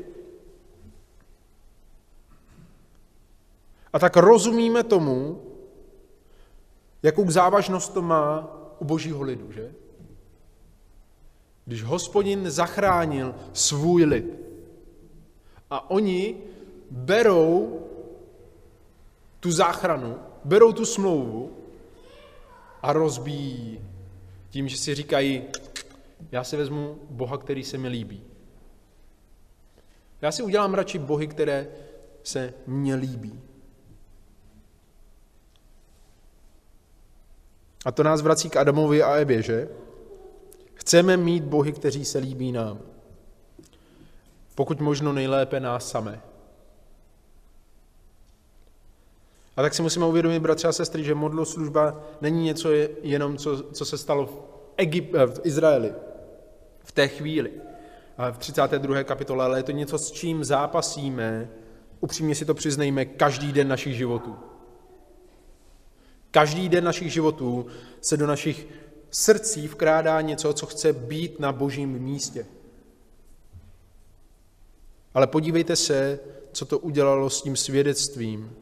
A 3.92 3.98
tak 3.98 4.16
rozumíme 4.16 4.82
tomu, 4.82 5.42
jakou 7.02 7.30
závažnost 7.30 7.94
to 7.94 8.02
má 8.02 8.50
u 8.78 8.84
božího 8.84 9.22
lidu, 9.22 9.52
že? 9.52 9.72
Když 11.64 11.82
hospodin 11.82 12.50
zachránil 12.50 13.34
svůj 13.52 14.04
lid 14.04 14.34
a 15.70 15.90
oni 15.90 16.36
berou 16.90 17.87
tu 19.40 19.52
záchranu, 19.52 20.18
berou 20.44 20.72
tu 20.72 20.84
smlouvu 20.84 21.56
a 22.82 22.92
rozbíjí 22.92 23.80
tím, 24.50 24.68
že 24.68 24.76
si 24.76 24.94
říkají, 24.94 25.44
já 26.32 26.44
si 26.44 26.56
vezmu 26.56 26.98
Boha, 27.10 27.38
který 27.38 27.64
se 27.64 27.78
mi 27.78 27.88
líbí. 27.88 28.22
Já 30.22 30.32
si 30.32 30.42
udělám 30.42 30.74
radši 30.74 30.98
bohy, 30.98 31.26
které 31.26 31.68
se 32.22 32.54
mně 32.66 32.94
líbí. 32.94 33.40
A 37.84 37.92
to 37.92 38.02
nás 38.02 38.22
vrací 38.22 38.50
k 38.50 38.56
Adamovi 38.56 39.02
a 39.02 39.14
Evě, 39.14 39.42
že? 39.42 39.68
Chceme 40.74 41.16
mít 41.16 41.44
bohy, 41.44 41.72
kteří 41.72 42.04
se 42.04 42.18
líbí 42.18 42.52
nám. 42.52 42.80
Pokud 44.54 44.80
možno 44.80 45.12
nejlépe 45.12 45.60
nás 45.60 45.90
samé. 45.90 46.20
A 49.58 49.62
tak 49.62 49.74
si 49.74 49.82
musíme 49.82 50.06
uvědomit, 50.06 50.40
bratři 50.40 50.66
a 50.66 50.72
sestry, 50.72 51.04
že 51.04 51.14
modloslužba 51.14 52.02
není 52.20 52.44
něco 52.44 52.68
jenom, 53.02 53.36
co, 53.36 53.62
co 53.62 53.84
se 53.84 53.98
stalo 53.98 54.26
v, 54.26 54.42
Egypt, 54.76 55.14
eh, 55.14 55.26
v 55.26 55.40
Izraeli 55.44 55.92
v 56.84 56.92
té 56.92 57.08
chvíli, 57.08 57.52
v 58.32 58.38
32. 58.38 59.04
kapitole, 59.04 59.44
ale 59.44 59.58
je 59.58 59.62
to 59.62 59.72
něco, 59.72 59.98
s 59.98 60.10
čím 60.10 60.44
zápasíme, 60.44 61.50
upřímně 62.00 62.34
si 62.34 62.44
to 62.44 62.54
přiznejme, 62.54 63.04
každý 63.04 63.52
den 63.52 63.68
našich 63.68 63.96
životů. 63.96 64.36
Každý 66.30 66.68
den 66.68 66.84
našich 66.84 67.12
životů 67.12 67.66
se 68.00 68.16
do 68.16 68.26
našich 68.26 68.66
srdcí 69.10 69.68
vkrádá 69.68 70.20
něco, 70.20 70.52
co 70.52 70.66
chce 70.66 70.92
být 70.92 71.40
na 71.40 71.52
božím 71.52 71.98
místě. 71.98 72.46
Ale 75.14 75.26
podívejte 75.26 75.76
se, 75.76 76.20
co 76.52 76.64
to 76.64 76.78
udělalo 76.78 77.30
s 77.30 77.42
tím 77.42 77.56
svědectvím, 77.56 78.56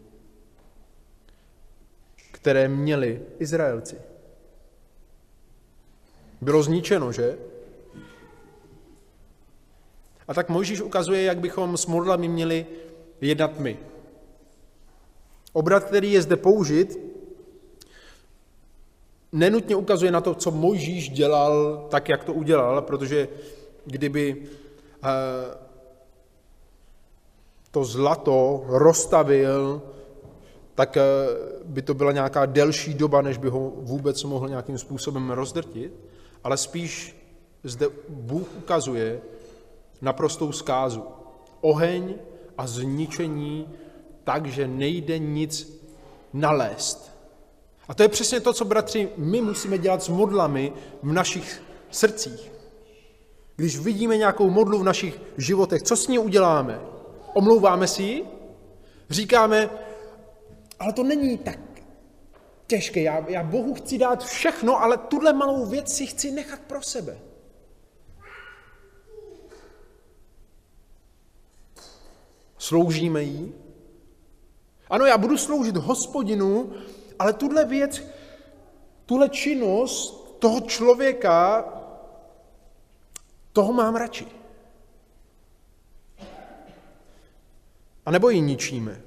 které 2.46 2.68
měli 2.68 3.22
Izraelci. 3.38 3.98
Bylo 6.40 6.62
zničeno, 6.62 7.12
že? 7.12 7.38
A 10.28 10.35
tak 10.35 10.48
Mojžíš 10.48 10.80
ukazuje, 10.80 11.22
jak 11.22 11.38
bychom 11.38 11.76
s 11.76 11.87
modlami 11.87 12.28
měli 12.28 12.66
jednat 13.20 13.59
my. 13.59 13.78
Obrat, 15.52 15.85
který 15.85 16.12
je 16.12 16.22
zde 16.22 16.37
použit, 16.37 16.98
nenutně 19.32 19.76
ukazuje 19.76 20.12
na 20.12 20.20
to, 20.20 20.35
co 20.35 20.50
Mojžíš 20.50 21.11
dělal 21.11 21.87
tak, 21.90 22.09
jak 22.09 22.24
to 22.24 22.32
udělal, 22.32 22.82
protože 22.82 23.28
kdyby 23.85 24.46
eh, 25.02 25.59
to 27.70 27.85
zlato 27.85 28.64
rozstavil, 28.68 29.82
tak 30.76 30.96
eh, 30.96 31.02
by 31.64 31.82
to 31.82 31.94
byla 31.94 32.12
nějaká 32.12 32.46
delší 32.46 32.94
doba, 32.94 33.22
než 33.22 33.38
by 33.38 33.48
ho 33.48 33.72
vůbec 33.76 34.24
mohl 34.24 34.48
nějakým 34.48 34.78
způsobem 34.78 35.30
rozdrtit, 35.30 35.92
ale 36.44 36.56
spíš 36.56 37.16
zde 37.64 37.86
Bůh 38.08 38.46
ukazuje 38.58 39.20
naprostou 40.02 40.52
zkázu. 40.52 41.02
Oheň 41.60 42.14
a 42.58 42.66
zničení 42.66 43.68
tak, 44.24 44.46
že 44.46 44.68
nejde 44.68 45.18
nic 45.18 45.82
nalézt. 46.32 47.10
A 47.88 47.94
to 47.94 48.02
je 48.02 48.08
přesně 48.08 48.40
to, 48.40 48.52
co, 48.52 48.64
bratři, 48.64 49.08
my 49.16 49.40
musíme 49.40 49.78
dělat 49.78 50.02
s 50.02 50.08
modlami 50.08 50.72
v 51.02 51.12
našich 51.12 51.62
srdcích. 51.90 52.52
Když 53.56 53.78
vidíme 53.78 54.16
nějakou 54.16 54.50
modlu 54.50 54.78
v 54.78 54.84
našich 54.84 55.20
životech, 55.36 55.82
co 55.82 55.96
s 55.96 56.08
ní 56.08 56.18
uděláme? 56.18 56.80
Omlouváme 57.34 57.86
si 57.86 58.02
ji? 58.02 58.24
Říkáme, 59.10 59.70
ale 60.78 60.92
to 60.92 61.02
není 61.02 61.38
tak 61.38 61.58
těžké. 62.66 63.00
Já, 63.00 63.28
já 63.28 63.42
Bohu 63.42 63.74
chci 63.74 63.98
dát 63.98 64.24
všechno, 64.24 64.82
ale 64.82 64.96
tuhle 64.96 65.32
malou 65.32 65.66
věc 65.66 65.92
si 65.92 66.06
chci 66.06 66.30
nechat 66.30 66.60
pro 66.60 66.82
sebe. 66.82 67.18
Sloužíme 72.58 73.22
jí? 73.22 73.54
Ano, 74.90 75.06
já 75.06 75.18
budu 75.18 75.38
sloužit 75.38 75.76
hospodinu, 75.76 76.72
ale 77.18 77.32
tuhle 77.32 77.64
věc, 77.64 78.02
tuhle 79.06 79.28
činnost 79.28 80.36
toho 80.38 80.60
člověka, 80.60 81.64
toho 83.52 83.72
mám 83.72 83.96
radši. 83.96 84.26
A 88.06 88.10
nebo 88.10 88.30
ji 88.30 88.40
ničíme. 88.40 89.05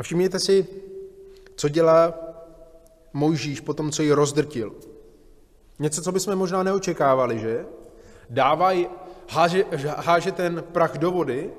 A 0.00 0.02
všimněte 0.02 0.40
si, 0.40 0.66
co 1.56 1.68
dělá 1.68 2.14
Mojžíš 3.12 3.60
po 3.60 3.74
tom, 3.74 3.90
co 3.90 4.02
ji 4.02 4.12
rozdrtil. 4.12 4.74
Něco, 5.78 6.02
co 6.02 6.12
bychom 6.12 6.36
možná 6.36 6.62
neočekávali, 6.62 7.38
že? 7.38 7.66
Dávaj, 8.30 8.88
háže, 9.28 9.64
háže 9.96 10.32
ten 10.32 10.64
prach 10.72 10.98
do 10.98 11.10
vody 11.10 11.50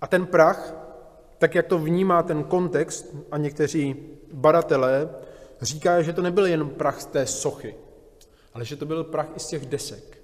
a 0.00 0.06
ten 0.06 0.26
prach, 0.26 0.74
tak 1.38 1.54
jak 1.54 1.66
to 1.66 1.78
vnímá 1.78 2.22
ten 2.22 2.44
kontext 2.44 3.16
a 3.30 3.38
někteří 3.38 3.96
badatelé, 4.32 5.08
říká, 5.60 6.02
že 6.02 6.12
to 6.12 6.22
nebyl 6.22 6.46
jen 6.46 6.68
prach 6.68 7.00
z 7.00 7.06
té 7.06 7.26
sochy, 7.26 7.74
ale 8.54 8.64
že 8.64 8.76
to 8.76 8.86
byl 8.86 9.04
prach 9.04 9.28
i 9.36 9.40
z 9.40 9.46
těch 9.46 9.66
desek, 9.66 10.18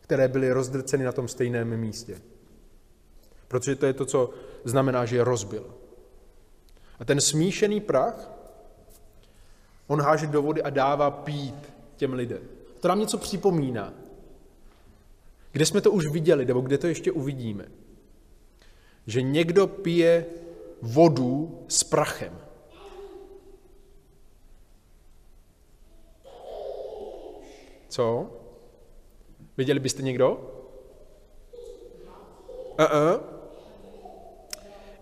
které 0.00 0.28
byly 0.28 0.52
rozdrceny 0.52 1.04
na 1.04 1.12
tom 1.12 1.28
stejném 1.28 1.76
místě. 1.76 2.20
Protože 3.48 3.76
to 3.76 3.86
je 3.86 3.92
to, 3.92 4.06
co 4.06 4.30
znamená, 4.64 5.04
že 5.04 5.16
je 5.16 5.24
rozbil. 5.24 5.74
A 6.98 7.04
ten 7.04 7.20
smíšený 7.20 7.80
prach, 7.80 8.30
on 9.86 10.00
háže 10.00 10.26
do 10.26 10.42
vody 10.42 10.62
a 10.62 10.70
dává 10.70 11.10
pít 11.10 11.72
těm 11.96 12.12
lidem. 12.12 12.42
To 12.80 12.88
nám 12.88 13.00
něco 13.00 13.18
připomíná. 13.18 13.94
Kde 15.52 15.66
jsme 15.66 15.80
to 15.80 15.90
už 15.90 16.04
viděli, 16.12 16.44
nebo 16.44 16.60
kde 16.60 16.78
to 16.78 16.86
ještě 16.86 17.12
uvidíme? 17.12 17.68
Že 19.06 19.22
někdo 19.22 19.66
pije 19.66 20.26
vodu 20.82 21.64
s 21.68 21.84
prachem. 21.84 22.38
Co? 27.88 28.30
Viděli 29.56 29.80
byste 29.80 30.02
někdo? 30.02 30.52
Uh-uh. 32.78 33.35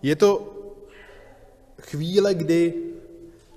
Je 0.05 0.15
to 0.15 0.53
chvíle, 1.81 2.33
kdy, 2.33 2.73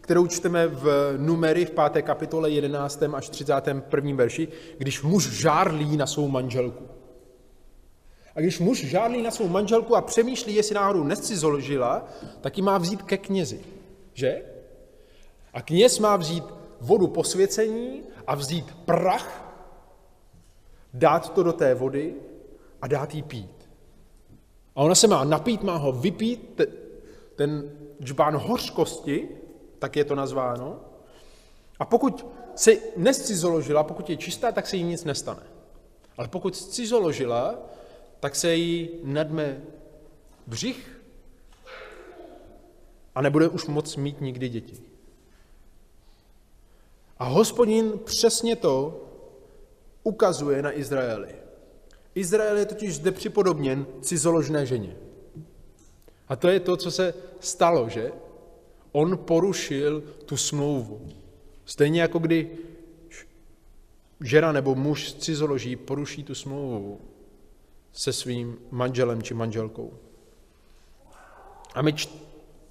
kterou 0.01 0.27
čteme 0.27 0.67
v 0.67 1.15
numery 1.19 1.65
v 1.65 1.71
5. 1.71 2.03
kapitole 2.03 2.51
11. 2.51 3.03
až 3.03 3.29
31. 3.29 4.15
verši, 4.15 4.49
když 4.79 5.03
muž 5.03 5.31
žárlí 5.31 5.97
na 5.97 6.07
svou 6.07 6.29
manželku. 6.29 6.85
A 8.35 8.41
když 8.41 8.59
muž 8.59 8.85
žárlí 8.85 9.23
na 9.23 9.31
svou 9.31 9.49
manželku 9.49 9.97
a 9.97 10.01
přemýšlí, 10.01 10.55
jestli 10.55 10.75
náhodou 10.75 11.05
nescizoložila, 11.05 12.09
tak 12.41 12.57
ji 12.57 12.63
má 12.63 12.79
vzít 12.79 13.03
ke 13.03 13.17
knězi. 13.17 13.61
Že? 14.15 14.43
A 15.53 15.63
kněz 15.63 15.99
má 15.99 16.17
vzít 16.17 16.45
vodu 16.81 17.07
posvěcení 17.07 18.03
a 18.27 18.35
vzít 18.35 18.77
prach, 18.85 19.55
dát 20.95 21.35
to 21.35 21.43
do 21.43 21.53
té 21.53 21.75
vody 21.75 22.15
a 22.83 22.87
dát 22.87 23.15
jí 23.15 23.23
pít. 23.23 23.58
A 24.79 24.83
ona 24.83 24.95
se 24.95 25.07
má 25.07 25.25
napít, 25.25 25.62
má 25.62 25.77
ho 25.77 25.93
vypít, 25.93 26.61
ten 27.35 27.73
džbán 28.03 28.37
hořkosti, 28.37 29.29
tak 29.79 29.97
je 29.97 30.05
to 30.05 30.14
nazváno. 30.14 30.81
A 31.79 31.85
pokud 31.85 32.27
se 32.55 32.77
nescizoložila, 32.97 33.85
pokud 33.85 34.11
je 34.11 34.17
čistá, 34.17 34.53
tak 34.53 34.67
se 34.67 34.77
jí 34.77 34.85
nic 34.85 35.05
nestane. 35.05 35.43
Ale 36.17 36.29
pokud 36.29 36.57
scizoložila, 36.57 37.59
tak 38.21 38.37
se 38.37 38.55
jí 38.55 38.91
nadme 39.03 39.62
břich 40.47 41.01
a 43.14 43.23
nebude 43.23 43.49
už 43.49 43.67
moc 43.67 43.97
mít 43.97 44.21
nikdy 44.21 44.49
děti. 44.49 44.83
A 47.19 47.25
hospodin 47.25 47.93
přesně 48.05 48.57
to 48.57 49.05
ukazuje 50.03 50.62
na 50.62 50.79
Izraeli. 50.79 51.38
Izrael 52.18 52.57
je 52.57 52.66
totiž 52.66 52.94
zde 52.94 53.12
připodobněn 53.12 53.87
cizoložné 54.00 54.66
ženě. 54.66 54.96
A 56.28 56.37
to 56.37 56.48
je 56.48 56.61
to, 56.61 56.76
co 56.76 56.90
se 56.90 57.14
stalo, 57.40 57.88
že? 57.88 58.12
On 58.92 59.18
porušil 59.18 60.02
tu 60.26 60.37
smlouvu. 60.37 61.09
Stejně 61.64 62.02
jako 62.02 62.18
kdy 62.18 62.50
žena 64.20 64.52
nebo 64.52 64.74
muž 64.74 65.11
z 65.11 65.14
cizoloží 65.14 65.76
poruší 65.76 66.24
tu 66.24 66.35
smlouvu 66.35 67.00
se 67.92 68.12
svým 68.12 68.59
manželem 68.70 69.22
či 69.22 69.35
manželkou. 69.35 69.92
A 71.74 71.83
my 71.83 71.94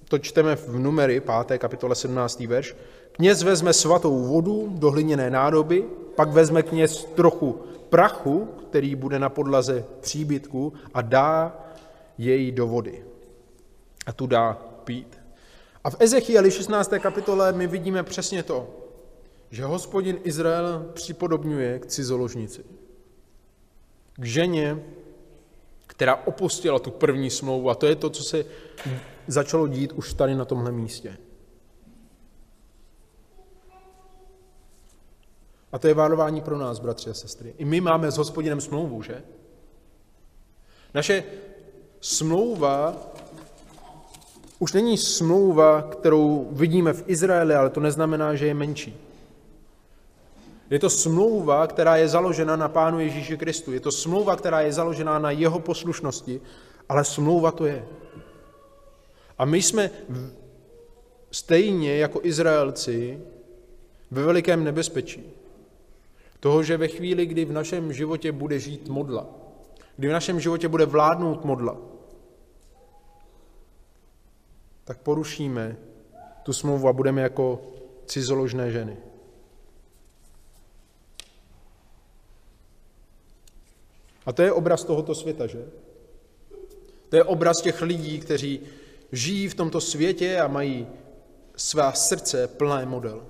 to 0.08 0.18
čteme 0.18 0.56
v 0.56 0.78
numery 0.78 1.20
5. 1.46 1.58
kapitole 1.58 1.94
17. 1.94 2.40
verš. 2.40 2.76
Kněz 3.12 3.42
vezme 3.42 3.72
svatou 3.72 4.24
vodu 4.24 4.68
do 4.78 4.90
hliněné 4.90 5.30
nádoby, 5.30 5.84
pak 6.18 6.32
vezme 6.32 6.62
kněz 6.62 7.04
trochu 7.04 7.62
prachu, 7.88 8.44
který 8.68 8.94
bude 8.94 9.18
na 9.18 9.28
podlaze 9.28 9.84
příbytku 10.00 10.72
a 10.94 11.02
dá 11.02 11.56
jej 12.18 12.52
do 12.52 12.66
vody. 12.66 13.04
A 14.06 14.12
tu 14.12 14.26
dá 14.26 14.52
pít. 14.84 15.20
A 15.84 15.90
v 15.90 15.96
Ezechieli 15.98 16.50
16. 16.50 16.92
kapitole 16.98 17.52
my 17.52 17.66
vidíme 17.66 18.02
přesně 18.02 18.42
to, 18.42 18.70
že 19.50 19.64
hospodin 19.64 20.18
Izrael 20.24 20.90
připodobňuje 20.92 21.78
k 21.78 21.86
cizoložnici. 21.86 22.64
K 24.16 24.24
ženě, 24.24 24.82
která 25.86 26.16
opustila 26.26 26.78
tu 26.78 26.90
první 26.90 27.30
smlouvu. 27.30 27.70
A 27.70 27.74
to 27.74 27.86
je 27.86 27.96
to, 27.96 28.10
co 28.10 28.22
se 28.24 28.44
začalo 29.26 29.68
dít 29.68 29.92
už 29.92 30.14
tady 30.14 30.34
na 30.34 30.44
tomhle 30.44 30.72
místě. 30.72 31.16
A 35.72 35.78
to 35.78 35.88
je 35.88 35.94
várování 35.94 36.40
pro 36.40 36.58
nás, 36.58 36.78
bratři 36.78 37.10
a 37.10 37.14
sestry. 37.14 37.54
I 37.58 37.64
my 37.64 37.80
máme 37.80 38.10
s 38.10 38.16
hospodinem 38.16 38.60
smlouvu, 38.60 39.02
že? 39.02 39.22
Naše 40.94 41.24
smlouva 42.00 42.96
už 44.58 44.72
není 44.72 44.98
smlouva, 44.98 45.82
kterou 45.82 46.48
vidíme 46.52 46.92
v 46.92 47.04
Izraeli, 47.06 47.54
ale 47.54 47.70
to 47.70 47.80
neznamená, 47.80 48.34
že 48.34 48.46
je 48.46 48.54
menší. 48.54 48.96
Je 50.70 50.78
to 50.78 50.90
smlouva, 50.90 51.66
která 51.66 51.96
je 51.96 52.08
založena 52.08 52.56
na 52.56 52.68
Pánu 52.68 53.00
Ježíši 53.00 53.36
Kristu. 53.36 53.72
Je 53.72 53.80
to 53.80 53.92
smlouva, 53.92 54.36
která 54.36 54.60
je 54.60 54.72
založena 54.72 55.18
na 55.18 55.30
jeho 55.30 55.58
poslušnosti, 55.58 56.40
ale 56.88 57.04
smlouva 57.04 57.52
to 57.52 57.66
je. 57.66 57.88
A 59.38 59.44
my 59.44 59.62
jsme 59.62 59.90
stejně 61.30 61.96
jako 61.96 62.20
Izraelci 62.22 63.20
ve 64.10 64.22
velikém 64.22 64.64
nebezpečí. 64.64 65.37
Toho, 66.40 66.62
že 66.62 66.76
ve 66.76 66.88
chvíli, 66.88 67.26
kdy 67.26 67.44
v 67.44 67.52
našem 67.52 67.92
životě 67.92 68.32
bude 68.32 68.58
žít 68.58 68.88
modla, 68.88 69.26
kdy 69.96 70.08
v 70.08 70.12
našem 70.12 70.40
životě 70.40 70.68
bude 70.68 70.86
vládnout 70.86 71.44
modla, 71.44 71.76
tak 74.84 74.98
porušíme 74.98 75.76
tu 76.42 76.52
smlouvu 76.52 76.88
a 76.88 76.92
budeme 76.92 77.22
jako 77.22 77.62
cizoložné 78.06 78.70
ženy. 78.70 78.96
A 84.26 84.32
to 84.32 84.42
je 84.42 84.52
obraz 84.52 84.84
tohoto 84.84 85.14
světa, 85.14 85.46
že? 85.46 85.64
To 87.08 87.16
je 87.16 87.24
obraz 87.24 87.56
těch 87.62 87.82
lidí, 87.82 88.20
kteří 88.20 88.60
žijí 89.12 89.48
v 89.48 89.54
tomto 89.54 89.80
světě 89.80 90.40
a 90.40 90.48
mají 90.48 90.86
svá 91.56 91.92
srdce 91.92 92.48
plné 92.48 92.86
model. 92.86 93.26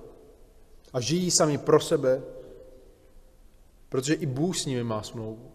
A 0.93 1.01
žijí 1.01 1.31
sami 1.31 1.57
pro 1.57 1.79
sebe, 1.79 2.21
protože 3.89 4.13
i 4.13 4.25
Bůh 4.25 4.57
s 4.57 4.65
nimi 4.65 4.83
má 4.83 5.03
smlouvu. 5.03 5.51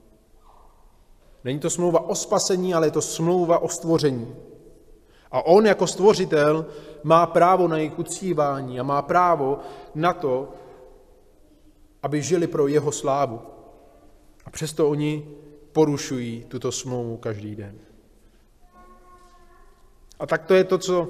Není 1.45 1.59
to 1.59 1.71
smlouva 1.71 2.01
o 2.01 2.15
spasení, 2.15 2.75
ale 2.75 2.87
je 2.87 2.91
to 2.91 3.03
smlouva 3.03 3.59
o 3.59 3.69
stvoření. 3.69 4.35
A 5.31 5.47
on 5.47 5.67
jako 5.67 5.87
stvořitel 5.87 6.67
má 7.03 7.27
právo 7.27 7.69
na 7.69 7.77
jejich 7.77 7.99
uctívání 7.99 8.81
a 8.81 8.83
má 8.83 9.03
právo 9.03 9.59
na 9.95 10.13
to, 10.13 10.49
aby 12.03 12.23
žili 12.23 12.47
pro 12.47 12.67
jeho 12.67 12.93
slávu. 12.93 13.41
A 14.45 14.51
přesto 14.51 14.91
oni 14.91 15.29
porušují 15.73 16.45
tuto 16.49 16.73
smlouvu 16.73 17.17
každý 17.17 17.57
den. 17.57 17.79
A 20.19 20.27
tak 20.27 20.45
to 20.45 20.55
je 20.55 20.65
to, 20.65 20.79
co 20.79 21.09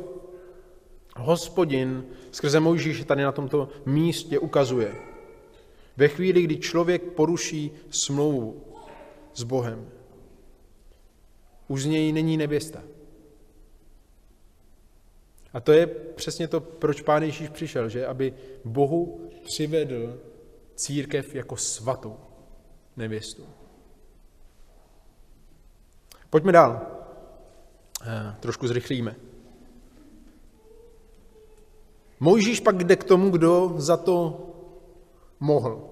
hospodin 1.16 2.04
skrze 2.30 2.60
Mojžíše 2.60 3.04
tady 3.04 3.22
na 3.22 3.32
tomto 3.32 3.68
místě 3.87 4.38
ukazuje. 4.38 5.13
Ve 5.96 6.09
chvíli, 6.09 6.42
kdy 6.42 6.57
člověk 6.57 7.02
poruší 7.02 7.70
smlouvu 7.90 8.64
s 9.35 9.42
Bohem, 9.42 9.90
už 11.68 11.83
z 11.83 11.87
něj 11.87 12.12
není 12.12 12.37
nevěsta. 12.37 12.83
A 15.52 15.61
to 15.61 15.72
je 15.72 15.87
přesně 15.87 16.48
to, 16.48 16.61
proč 16.61 17.00
Pán 17.00 17.22
Ježíš 17.22 17.48
přišel, 17.48 17.88
že? 17.88 18.07
Aby 18.07 18.35
Bohu 18.64 19.30
přivedl 19.44 20.20
církev 20.74 21.35
jako 21.35 21.57
svatou 21.57 22.16
nevěstu. 22.96 23.46
Pojďme 26.30 26.52
dál. 26.52 26.87
Eh, 28.07 28.35
trošku 28.40 28.68
zrychlíme. 28.68 29.16
Mojžíš 32.20 32.61
pak 32.61 32.85
jde 32.85 32.96
k 32.96 33.04
tomu, 33.04 33.30
kdo 33.30 33.74
za 33.76 33.96
to 33.96 34.46
mohl, 35.44 35.90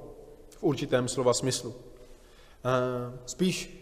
v 0.49 0.63
určitém 0.63 1.09
slova 1.09 1.35
smyslu. 1.35 1.75
Eh, 2.65 3.19
spíš 3.27 3.79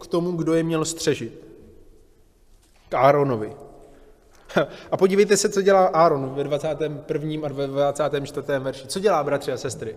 k 0.00 0.06
tomu, 0.06 0.32
kdo 0.32 0.54
je 0.54 0.62
měl 0.62 0.84
střežit. 0.84 1.46
K 2.88 2.94
Áronovi. 2.94 3.56
A 4.90 4.96
podívejte 4.96 5.36
se, 5.36 5.48
co 5.48 5.62
dělá 5.62 5.86
Áron 5.86 6.34
ve 6.34 6.44
21. 6.44 7.46
a 7.46 7.48
24. 7.48 8.58
verši. 8.58 8.86
Co 8.86 9.00
dělá, 9.00 9.24
bratři 9.24 9.52
a 9.52 9.56
sestry? 9.56 9.96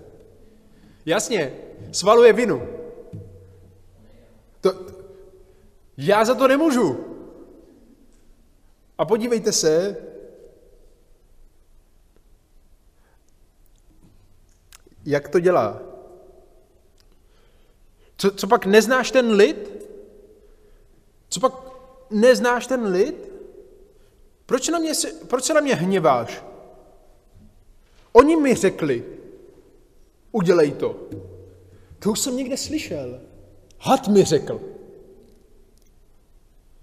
Jasně, 1.05 1.53
svaluje 1.91 2.33
vinu. 2.33 2.67
To, 4.61 4.73
já 5.97 6.25
za 6.25 6.35
to 6.35 6.47
nemůžu. 6.47 6.99
A 8.97 9.05
podívejte 9.05 9.51
se, 9.51 9.97
jak 15.05 15.29
to 15.29 15.39
dělá. 15.39 15.81
Co, 18.17 18.31
co 18.31 18.47
pak 18.47 18.65
neznáš 18.65 19.11
ten 19.11 19.31
lid? 19.31 19.89
Co 21.29 21.39
pak 21.39 21.53
neznáš 22.09 22.67
ten 22.67 22.85
lid? 22.85 23.31
Proč, 24.45 24.69
na 24.69 24.79
mě, 24.79 24.91
proč 25.27 25.43
se 25.43 25.53
na 25.53 25.61
mě 25.61 25.75
hněváš? 25.75 26.43
Oni 28.13 28.35
mi 28.35 28.55
řekli, 28.55 29.05
udělej 30.31 30.71
to. 30.71 30.99
To 31.99 32.11
už 32.11 32.19
jsem 32.19 32.37
někde 32.37 32.57
slyšel. 32.57 33.19
Had 33.79 34.07
mi 34.07 34.23
řekl. 34.23 34.61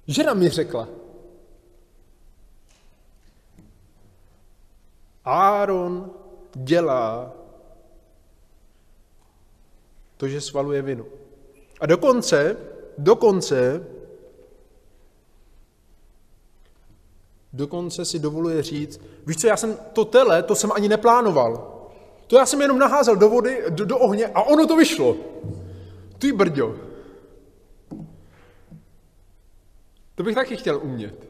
Žena 0.06 0.34
mi 0.34 0.48
řekla. 0.48 0.88
Áron 5.24 6.10
dělá 6.54 7.39
to, 10.20 10.28
že 10.28 10.40
svaluje 10.40 10.82
vinu. 10.82 11.06
A 11.80 11.86
dokonce, 11.86 12.56
dokonce, 12.98 13.86
dokonce 17.52 18.04
si 18.04 18.18
dovoluje 18.18 18.62
říct, 18.62 19.00
víš 19.26 19.36
co, 19.36 19.46
já 19.46 19.56
jsem 19.56 19.76
to 19.92 20.04
tele, 20.04 20.42
to 20.42 20.54
jsem 20.54 20.72
ani 20.72 20.88
neplánoval. 20.88 21.80
To 22.26 22.36
já 22.36 22.46
jsem 22.46 22.60
jenom 22.60 22.78
naházel 22.78 23.16
do 23.16 23.28
vody, 23.28 23.64
do, 23.68 23.84
do 23.84 23.98
ohně 23.98 24.26
a 24.26 24.42
ono 24.42 24.66
to 24.66 24.76
vyšlo. 24.76 25.16
Ty 26.18 26.32
brďo. 26.32 26.76
To 30.14 30.22
bych 30.22 30.34
taky 30.34 30.56
chtěl 30.56 30.80
umět. 30.82 31.28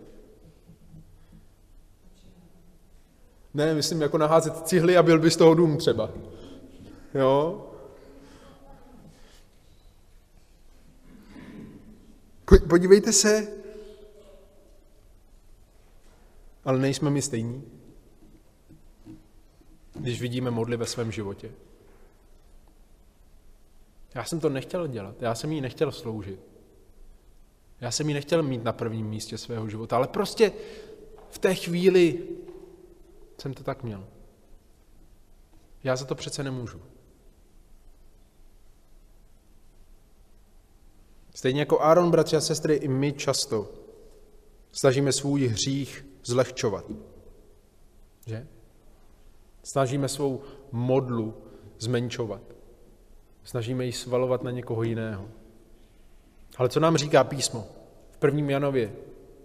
Ne, 3.55 3.75
myslím 3.75 4.03
jako 4.03 4.19
naházet 4.19 4.67
cihly 4.69 4.97
a 4.97 5.03
byl 5.03 5.19
by 5.19 5.31
z 5.31 5.37
toho 5.37 5.55
dům 5.55 5.77
třeba. 5.77 6.11
Jo? 7.15 7.67
Podívejte 12.59 13.13
se, 13.13 13.49
ale 16.65 16.79
nejsme 16.79 17.11
my 17.11 17.23
stejní, 17.23 17.65
když 19.95 20.21
vidíme 20.21 20.51
modly 20.51 20.77
ve 20.77 20.87
svém 20.87 21.13
životě. 21.13 21.53
Já 24.15 24.25
jsem 24.25 24.41
to 24.41 24.49
nechtěl 24.49 24.87
dělat, 24.87 25.23
já 25.23 25.35
jsem 25.35 25.53
jí 25.53 25.61
nechtěl 25.61 25.93
sloužit. 25.93 26.41
Já 27.81 27.91
jsem 27.91 28.09
ji 28.09 28.15
nechtěl 28.15 28.43
mít 28.43 28.65
na 28.65 28.73
prvním 28.73 29.07
místě 29.07 29.39
svého 29.39 29.69
života, 29.69 29.97
ale 29.97 30.09
prostě 30.09 30.53
v 31.31 31.39
té 31.39 31.55
chvíli 31.55 32.29
jsem 33.39 33.55
to 33.55 33.63
tak 33.63 33.83
měl. 33.83 34.07
Já 35.85 35.97
za 35.97 36.05
to 36.05 36.15
přece 36.15 36.43
nemůžu. 36.43 36.81
Stejně 41.35 41.61
jako 41.61 41.81
Aaron, 41.81 42.11
bratři 42.11 42.37
a 42.37 42.41
sestry, 42.41 42.75
i 42.75 42.89
my 42.89 43.13
často 43.13 43.69
snažíme 44.73 45.13
svůj 45.13 45.47
hřích 45.47 46.07
zlehčovat. 46.25 46.85
Že? 48.27 48.47
Snažíme 49.63 50.09
svou 50.09 50.43
modlu 50.73 51.35
zmenšovat. 51.79 52.43
Snažíme 53.45 53.85
ji 53.85 53.93
svalovat 53.93 54.43
na 54.43 54.51
někoho 54.51 54.83
jiného. 54.83 55.29
Ale 56.57 56.69
co 56.69 56.81
nám 56.81 56.97
říká 56.97 57.25
písmo? 57.25 57.67
V 58.21 58.25
1. 58.25 58.51
Janově 58.51 58.93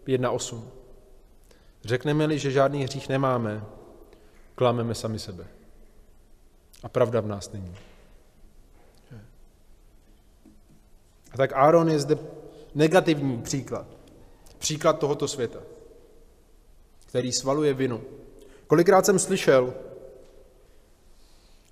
1.8. 0.07 0.63
Řekneme-li, 1.83 2.39
že 2.39 2.51
žádný 2.51 2.83
hřích 2.83 3.09
nemáme, 3.09 3.65
klameme 4.55 4.95
sami 4.95 5.19
sebe. 5.19 5.47
A 6.83 6.89
pravda 6.89 7.21
v 7.21 7.27
nás 7.27 7.51
není. 7.51 7.75
A 11.35 11.37
tak 11.37 11.53
Aaron 11.53 11.89
je 11.89 11.99
zde 11.99 12.17
negativní 12.75 13.41
příklad. 13.41 13.85
Příklad 14.57 14.99
tohoto 14.99 15.27
světa, 15.27 15.59
který 17.05 17.31
svaluje 17.31 17.73
vinu. 17.73 18.01
Kolikrát 18.67 19.05
jsem 19.05 19.19
slyšel 19.19 19.73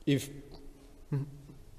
i 0.06 0.20
v 0.20 0.30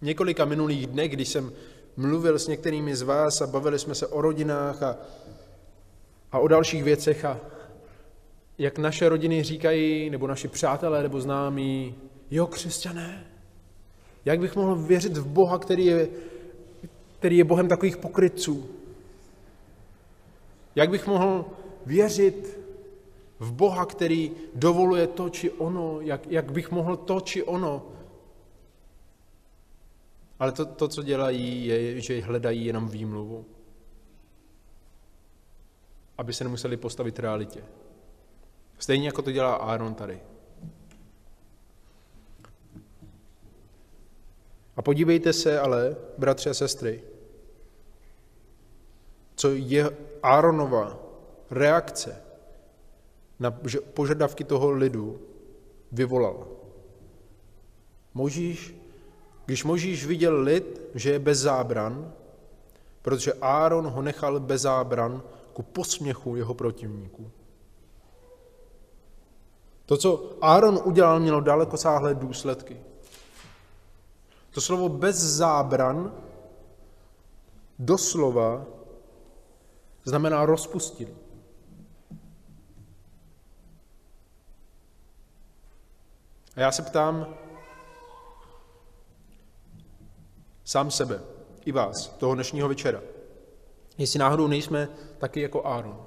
několika 0.03 0.45
minulých 0.45 0.87
dnech, 0.87 1.11
když 1.11 1.29
jsem 1.29 1.53
mluvil 1.97 2.39
s 2.39 2.49
některými 2.49 2.97
z 2.97 3.03
vás 3.03 3.41
a 3.41 3.47
bavili 3.47 3.79
jsme 3.79 3.95
se 3.95 4.07
o 4.07 4.21
rodinách 4.21 4.83
a, 4.83 4.97
a 6.33 6.39
o 6.39 6.49
dalších 6.49 6.85
věcech 6.85 7.25
a 7.25 7.41
jak 8.59 8.79
naše 8.79 9.09
rodiny 9.09 9.43
říkají, 9.43 10.11
nebo 10.11 10.27
naši 10.27 10.49
přátelé, 10.49 11.03
nebo 11.03 11.21
známí, 11.21 11.95
jo, 12.31 12.47
křesťané, 12.47 13.27
jak 14.25 14.41
bych 14.41 14.57
mohl 14.57 14.77
věřit 14.77 15.17
v 15.17 15.27
Boha, 15.27 15.59
který 15.59 15.85
je, 15.85 16.09
který 17.25 17.37
je 17.37 17.45
Bohem 17.45 17.69
takových 17.69 17.97
pokrytců? 17.97 18.69
Jak 20.75 20.91
bych 20.91 21.07
mohl 21.07 21.45
věřit 21.87 22.61
v 23.39 23.53
Boha, 23.53 23.87
který 23.87 24.33
dovoluje 24.55 25.07
to 25.07 25.29
či 25.29 25.51
ono? 25.51 26.01
Jak, 26.01 26.27
jak 26.27 26.53
bych 26.53 26.71
mohl 26.71 26.97
to 26.97 27.21
či 27.21 27.43
ono? 27.43 27.87
Ale 30.39 30.53
to, 30.53 30.67
to, 30.67 30.89
co 30.89 31.03
dělají, 31.03 31.67
je, 31.67 32.01
že 32.01 32.21
hledají 32.21 32.65
jenom 32.65 32.89
výmluvu. 32.89 33.45
Aby 36.19 36.33
se 36.33 36.45
nemuseli 36.45 36.77
postavit 36.77 37.19
realitě. 37.19 37.65
Stejně 38.79 39.07
jako 39.07 39.23
to 39.23 39.33
dělá 39.33 39.55
Aaron 39.55 39.95
tady. 39.95 40.21
A 44.77 44.83
podívejte 44.83 45.33
se 45.33 45.61
ale, 45.61 45.97
bratři 46.19 46.51
a 46.51 46.55
sestry, 46.55 47.14
co 49.35 49.51
je 49.51 49.97
Aaronova 50.23 50.99
reakce 51.51 52.23
na 53.39 53.51
požadavky 53.95 54.45
toho 54.45 54.71
lidu 54.71 55.21
vyvolala. 55.93 56.47
Možíš, 58.15 58.75
když 59.47 59.65
Možíš 59.65 60.07
viděl 60.07 60.41
lid, 60.41 60.81
že 60.95 61.11
je 61.11 61.19
bez 61.19 61.39
zábran, 61.39 62.13
protože 63.03 63.33
Áron 63.33 63.87
ho 63.87 64.03
nechal 64.03 64.41
bez 64.41 64.63
zábran 64.63 65.23
ku 65.53 65.63
posměchu 65.63 66.37
jeho 66.37 66.55
protivníků. 66.55 67.31
To, 69.87 69.97
co 69.97 70.37
Áron 70.41 70.81
udělal, 70.85 71.21
mělo 71.21 71.41
daleko 71.41 71.77
sáhlé 71.77 72.15
důsledky. 72.15 72.77
To 74.51 74.61
slovo 74.61 74.89
bez 74.89 75.17
zábran 75.17 76.13
doslova 77.79 78.67
znamená 80.05 80.47
rozpustili. 80.47 81.15
A 86.57 86.61
já 86.61 86.73
se 86.73 86.83
ptám 86.83 87.35
sám 90.65 90.91
sebe, 90.91 91.21
i 91.65 91.73
vás, 91.73 92.09
toho 92.09 92.35
dnešního 92.35 92.69
večera, 92.69 93.03
jestli 93.99 94.19
náhodou 94.19 94.47
nejsme 94.47 94.89
taky 95.19 95.41
jako 95.41 95.67
Áron. 95.67 96.07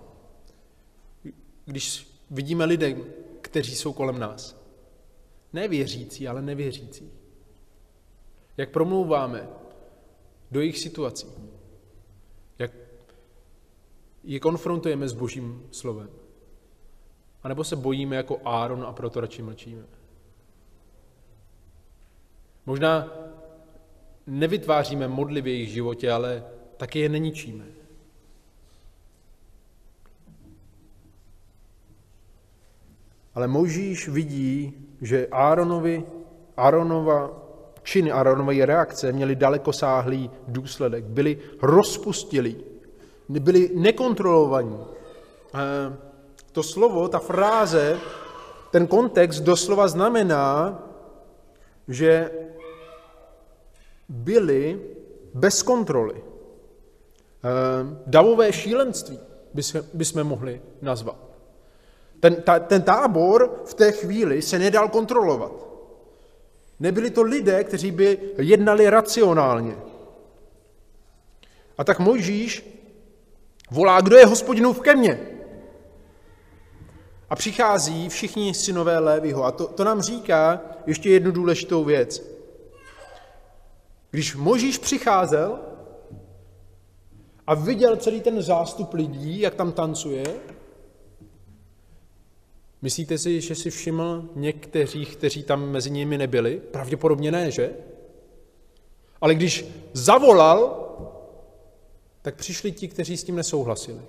Když 1.66 2.18
vidíme 2.30 2.66
lidé, 2.66 2.96
kteří 3.42 3.76
jsou 3.76 3.94
kolem 3.94 4.20
nás, 4.20 4.56
nevěřící, 5.54 6.28
ale 6.28 6.42
nevěřící, 6.42 7.12
jak 8.58 8.72
promlouváme 8.72 9.50
do 10.52 10.60
jejich 10.60 10.80
situací, 10.80 11.28
jak 12.60 12.72
je 14.24 14.40
konfrontujeme 14.40 15.10
s 15.10 15.14
božím 15.14 15.64
slovem. 15.72 16.10
A 17.44 17.48
nebo 17.48 17.64
se 17.64 17.76
bojíme 17.76 18.16
jako 18.16 18.42
Áron 18.46 18.84
a 18.84 18.94
proto 18.94 19.22
radši 19.22 19.42
mlčíme. 19.42 19.84
Možná 22.66 23.08
nevytváříme 24.28 25.08
modly 25.08 25.42
v 25.42 25.48
jejich 25.48 25.70
životě, 25.70 26.12
ale 26.12 26.44
taky 26.78 27.00
je 27.00 27.10
neničíme. 27.10 27.66
Ale 33.36 33.48
Možíš 33.48 34.10
vidí, 34.10 34.74
že 35.02 35.28
Áronovi, 35.28 36.04
Áronova 36.58 37.48
činy, 37.84 38.12
Áronové 38.12 38.66
reakce 38.66 39.12
měly 39.12 39.36
dalekosáhlý 39.36 40.30
důsledek. 40.48 41.04
Byli 41.06 41.40
rozpustilí, 41.62 42.58
byli 43.30 43.72
nekontrolovaní. 43.74 44.80
To 46.52 46.64
slovo, 46.64 47.08
ta 47.08 47.20
fráze, 47.20 48.00
ten 48.72 48.88
kontext 48.88 49.44
doslova 49.44 49.88
znamená, 49.88 50.80
že 51.88 52.32
byli 54.10 54.82
bez 55.34 55.64
kontroly. 55.64 56.24
Davové 58.06 58.54
šílenství 58.54 59.20
bychom 59.94 60.24
mohli 60.24 60.62
nazvat. 60.82 61.16
Ten, 62.20 62.36
ta, 62.42 62.60
ten 62.60 62.82
tábor 62.82 63.62
v 63.66 63.74
té 63.74 63.92
chvíli 63.92 64.42
se 64.42 64.60
nedal 64.60 64.90
kontrolovat. 64.90 65.68
Nebyli 66.80 67.10
to 67.10 67.22
lidé, 67.22 67.64
kteří 67.64 67.92
by 67.92 68.20
jednali 68.38 68.90
racionálně. 68.90 69.78
A 71.78 71.84
tak 71.84 72.00
Mojžíš 72.00 72.77
volá, 73.72 74.02
kdo 74.02 74.18
je 74.18 74.26
hospodinův 74.26 74.82
ke 74.82 74.96
mně. 74.96 75.20
A 77.30 77.36
přichází 77.36 78.10
všichni 78.10 78.54
synové 78.54 79.00
Lévyho. 79.00 79.44
A 79.44 79.52
to, 79.52 79.68
to 79.68 79.84
nám 79.84 80.02
říká 80.02 80.62
ještě 80.86 81.10
jednu 81.10 81.32
důležitou 81.32 81.84
věc. 81.84 82.24
Když 84.12 84.36
Možíš 84.36 84.78
přicházel 84.78 85.60
a 87.48 87.54
viděl 87.54 87.96
celý 87.98 88.22
ten 88.22 88.42
zástup 88.42 88.94
lidí, 88.94 89.40
jak 89.40 89.56
tam 89.56 89.72
tancuje, 89.72 90.24
Myslíte 92.82 93.18
si, 93.18 93.42
že 93.42 93.56
si 93.56 93.70
všiml 93.70 94.30
někteří, 94.36 95.06
kteří 95.06 95.44
tam 95.44 95.70
mezi 95.70 95.92
nimi 95.92 96.18
nebyli? 96.18 96.62
Pravděpodobně 96.72 97.32
ne, 97.32 97.52
že? 97.52 97.70
Ale 99.22 99.36
když 99.36 99.66
zavolal, 99.94 100.87
tak 102.22 102.36
přišli 102.36 102.72
ti, 102.72 102.88
kteří 102.88 103.18
s 103.18 103.24
tím 103.24 103.36
nesouhlasili. 103.36 104.02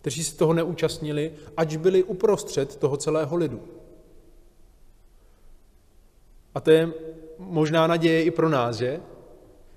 Kteří 0.00 0.24
se 0.24 0.36
toho 0.36 0.52
neúčastnili, 0.52 1.32
ať 1.56 1.76
byli 1.76 2.02
uprostřed 2.02 2.76
toho 2.76 2.96
celého 2.96 3.36
lidu. 3.36 3.62
A 6.54 6.60
to 6.60 6.70
je 6.70 6.92
možná 7.38 7.86
naděje 7.86 8.22
i 8.22 8.30
pro 8.30 8.48
nás, 8.48 8.76
že? 8.76 9.00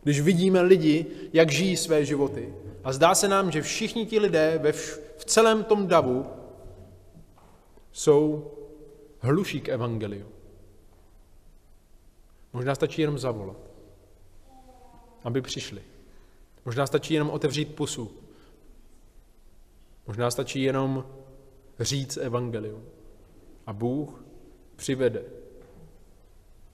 Když 0.04 0.22
vidíme 0.22 0.62
lidi, 0.62 1.06
jak 1.34 1.52
žijí 1.52 1.78
své 1.78 2.06
životy. 2.06 2.54
A 2.84 2.94
zdá 2.94 3.16
se 3.16 3.28
nám, 3.28 3.52
že 3.52 3.62
všichni 3.62 4.06
ti 4.06 4.20
lidé 4.20 4.60
ve 4.64 4.72
vš- 4.72 5.00
v 5.18 5.26
celém 5.26 5.64
tom 5.64 5.88
davu 5.88 6.26
jsou 7.92 8.52
hluší 9.20 9.62
k 9.62 9.70
evangeliu. 9.70 10.26
Možná 12.54 12.76
stačí 12.76 13.02
jenom 13.02 13.18
zavolat, 13.20 13.58
aby 15.24 15.42
přišli. 15.42 15.82
Možná 16.68 16.88
stačí 16.88 17.14
jenom 17.14 17.30
otevřít 17.30 17.76
pusu. 17.76 18.12
Možná 20.08 20.32
stačí 20.32 20.64
jenom 20.64 21.06
říct 21.80 22.18
evangelium. 22.18 22.84
A 23.66 23.74
Bůh 23.74 24.24
přivede 24.76 25.24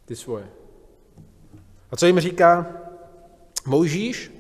ty 0.06 0.16
svoje. 0.16 0.50
A 1.92 1.96
co 1.96 2.06
jim 2.06 2.20
říká 2.20 2.82
Moužíš? 3.66 4.32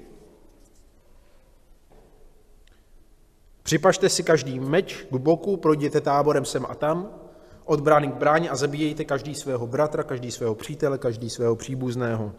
Připašte 3.63 4.09
si 4.09 4.23
každý 4.23 4.59
meč 4.59 5.05
k 5.11 5.15
boku, 5.15 5.57
projděte 5.57 6.01
táborem 6.01 6.45
sem 6.45 6.65
a 6.69 6.75
tam, 6.75 7.19
od 7.65 7.81
brány 7.81 8.07
k 8.07 8.15
bráně 8.15 8.49
a 8.49 8.55
zabíjejte 8.55 9.05
každý 9.05 9.35
svého 9.35 9.67
bratra, 9.67 10.03
každý 10.03 10.31
svého 10.31 10.55
přítele, 10.55 10.97
každý 10.97 11.29
svého 11.29 11.55
příbuzného. 11.55 12.33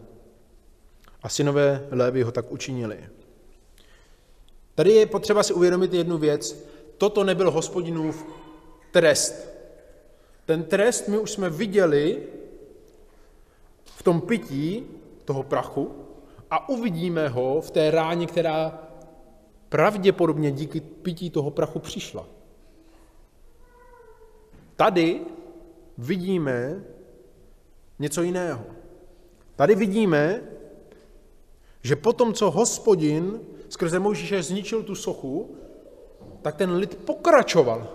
A 1.25 1.29
synové 1.29 1.87
Lévy 1.91 2.23
ho 2.23 2.31
tak 2.31 2.51
učinili. 2.51 3.09
Tady 4.75 4.91
je 4.91 5.05
potřeba 5.05 5.43
si 5.43 5.53
uvědomit 5.53 5.93
jednu 5.93 6.17
věc. 6.17 6.65
Toto 6.97 7.23
nebyl 7.23 7.51
hospodinův 7.51 8.25
trest. 8.91 9.49
Ten 10.45 10.63
trest 10.63 11.07
my 11.07 11.17
už 11.17 11.31
jsme 11.31 11.49
viděli 11.49 12.23
v 13.85 14.03
tom 14.03 14.21
pití 14.21 14.87
toho 15.25 15.43
prachu 15.43 15.95
a 16.51 16.69
uvidíme 16.69 17.29
ho 17.29 17.61
v 17.61 17.71
té 17.71 17.91
ráně, 17.91 18.27
která 18.27 18.79
pravděpodobně 19.69 20.51
díky 20.51 20.81
pití 20.81 21.29
toho 21.29 21.51
prachu 21.51 21.79
přišla. 21.79 22.27
Tady 24.75 25.21
vidíme 25.97 26.83
něco 27.99 28.21
jiného. 28.21 28.65
Tady 29.55 29.75
vidíme, 29.75 30.41
že 31.85 31.95
potom, 31.95 32.33
co 32.33 32.51
hospodin 32.51 33.39
skrze 33.69 33.99
Mojžíše 33.99 34.43
zničil 34.43 34.83
tu 34.83 34.95
sochu, 34.95 35.55
tak 36.41 36.55
ten 36.55 36.73
lid 36.73 36.97
pokračoval. 37.05 37.87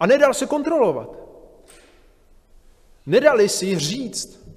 A 0.00 0.06
nedal 0.06 0.34
se 0.34 0.46
kontrolovat. 0.46 1.16
Nedali 3.06 3.48
si 3.48 3.78
říct. 3.78 4.48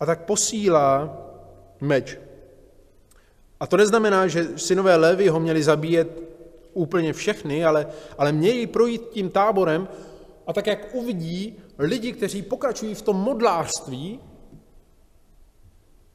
A 0.00 0.06
tak 0.06 0.30
posílá 0.30 1.18
meč. 1.80 2.18
A 3.60 3.66
to 3.66 3.76
neznamená, 3.76 4.26
že 4.26 4.58
synové 4.58 4.96
Lévy 4.96 5.28
ho 5.28 5.40
měli 5.40 5.62
zabíjet 5.62 6.22
úplně 6.72 7.12
všechny, 7.12 7.64
ale, 7.64 7.86
ale 8.18 8.32
měli 8.32 8.66
projít 8.66 9.08
tím 9.10 9.30
táborem 9.30 9.88
a 10.46 10.52
tak, 10.52 10.66
jak 10.66 10.94
uvidí 10.94 11.58
lidi, 11.82 12.12
kteří 12.12 12.42
pokračují 12.42 12.94
v 12.94 13.02
tom 13.02 13.16
modlářství, 13.16 14.20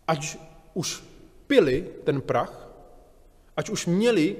ať 0.08 0.38
už 0.74 1.04
pili 1.48 1.90
ten 2.04 2.22
prach, 2.22 2.70
ať 3.58 3.70
už 3.70 3.86
měli 3.86 4.36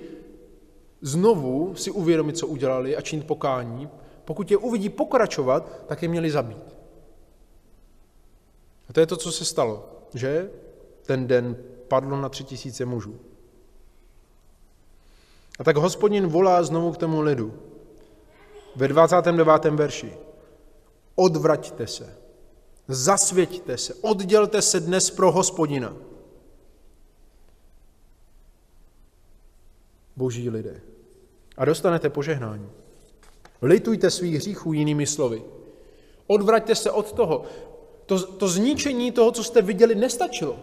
znovu 1.02 1.76
si 1.76 1.92
uvědomit, 1.92 2.38
co 2.38 2.48
udělali 2.48 2.98
a 2.98 3.02
činit 3.02 3.28
pokání, 3.28 3.90
pokud 4.26 4.52
je 4.52 4.58
uvidí 4.58 4.90
pokračovat, 4.90 5.86
tak 5.88 6.02
je 6.02 6.08
měli 6.08 6.32
zabít. 6.32 6.76
A 8.90 8.94
to 8.94 9.00
je 9.00 9.06
to, 9.06 9.18
co 9.18 9.32
se 9.32 9.46
stalo, 9.46 9.90
že 10.14 10.52
ten 11.02 11.28
den 11.28 11.58
padlo 11.88 12.22
na 12.22 12.30
tři 12.30 12.44
tisíce 12.44 12.86
mužů. 12.86 13.20
A 15.60 15.64
tak 15.64 15.78
hospodin 15.78 16.28
volá 16.28 16.64
znovu 16.64 16.92
k 16.92 16.98
tomu 16.98 17.22
lidu. 17.22 17.54
Ve 18.76 18.88
29. 18.88 19.66
verši. 19.66 20.27
Odvraťte 21.20 21.88
se, 21.88 22.18
zasvěťte 22.88 23.78
se, 23.78 23.94
oddělte 23.94 24.62
se 24.62 24.80
dnes 24.80 25.10
pro 25.10 25.32
hospodina. 25.32 25.98
Boží 30.16 30.50
lidé. 30.50 30.82
A 31.58 31.66
dostanete 31.66 32.10
požehnání. 32.10 32.70
Litujte 33.62 34.12
svých 34.12 34.36
hříchů 34.36 34.74
jinými 34.74 35.08
slovy. 35.08 35.44
Odvraťte 36.28 36.76
se 36.76 36.92
od 36.92 37.12
toho. 37.12 37.44
To, 38.06 38.28
to 38.34 38.48
zničení 38.48 39.12
toho, 39.12 39.32
co 39.32 39.44
jste 39.44 39.62
viděli, 39.62 39.96
nestačilo. 39.96 40.60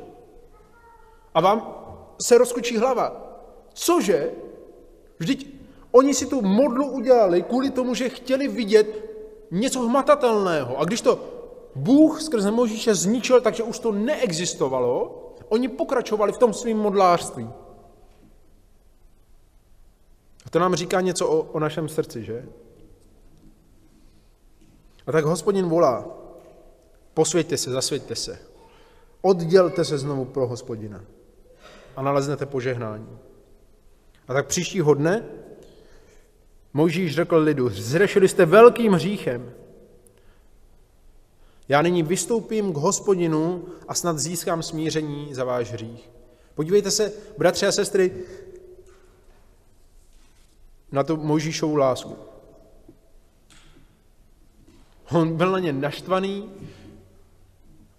A 1.35 1.41
vám 1.41 1.75
se 2.23 2.39
rozkučí 2.39 2.79
hlava. 2.79 3.39
Cože? 3.75 4.31
Vždyť 5.19 5.55
oni 5.91 6.15
si 6.15 6.27
tu 6.27 6.43
modlu 6.43 6.91
udělali 6.91 7.43
kvůli 7.43 7.71
tomu, 7.71 7.95
že 7.95 8.09
chtěli 8.09 8.49
vidět 8.49 9.14
něco 9.51 9.81
hmatatelného. 9.81 10.79
A 10.79 10.85
když 10.85 11.01
to 11.01 11.19
Bůh 11.75 12.23
skrze 12.23 12.51
Možíše 12.51 12.95
zničil, 12.95 13.41
takže 13.41 13.63
už 13.63 13.79
to 13.79 13.93
neexistovalo, 13.93 15.21
oni 15.49 15.69
pokračovali 15.69 16.33
v 16.33 16.39
tom 16.39 16.55
svým 16.55 16.79
modlářství. 16.79 17.51
A 20.47 20.51
to 20.51 20.59
nám 20.59 20.75
říká 20.75 21.01
něco 21.01 21.29
o, 21.29 21.43
o 21.43 21.59
našem 21.59 21.89
srdci, 21.89 22.25
že? 22.25 22.49
A 25.07 25.13
tak 25.13 25.25
hospodin 25.25 25.69
volá, 25.69 26.07
posvěďte 27.15 27.57
se, 27.57 27.71
zasvěďte 27.71 28.15
se, 28.15 28.39
oddělte 29.23 29.85
se 29.85 29.99
znovu 29.99 30.25
pro 30.25 30.47
hospodina 30.47 31.05
a 31.97 32.03
naleznete 32.03 32.47
požehnání. 32.47 33.19
A 34.29 34.35
tak 34.35 34.47
příštího 34.47 34.95
dne 34.95 35.25
Mojžíš 36.75 37.15
řekl 37.15 37.37
lidu, 37.37 37.69
zřešili 37.69 38.29
jste 38.29 38.47
velkým 38.47 38.93
hříchem. 38.93 39.53
Já 41.69 41.83
nyní 41.83 42.03
vystoupím 42.03 42.73
k 42.73 42.77
hospodinu 42.77 43.65
a 43.89 43.95
snad 43.95 44.19
získám 44.19 44.63
smíření 44.63 45.35
za 45.35 45.45
váš 45.45 45.73
hřích. 45.73 46.11
Podívejte 46.55 46.91
se, 46.91 47.13
bratři 47.39 47.67
a 47.67 47.73
sestry, 47.73 48.13
na 50.93 51.05
tu 51.05 51.17
Mojžíšovu 51.17 51.77
lásku. 51.77 52.17
On 55.11 55.37
byl 55.37 55.53
na 55.53 55.59
ně 55.59 55.73
naštvaný, 55.73 56.51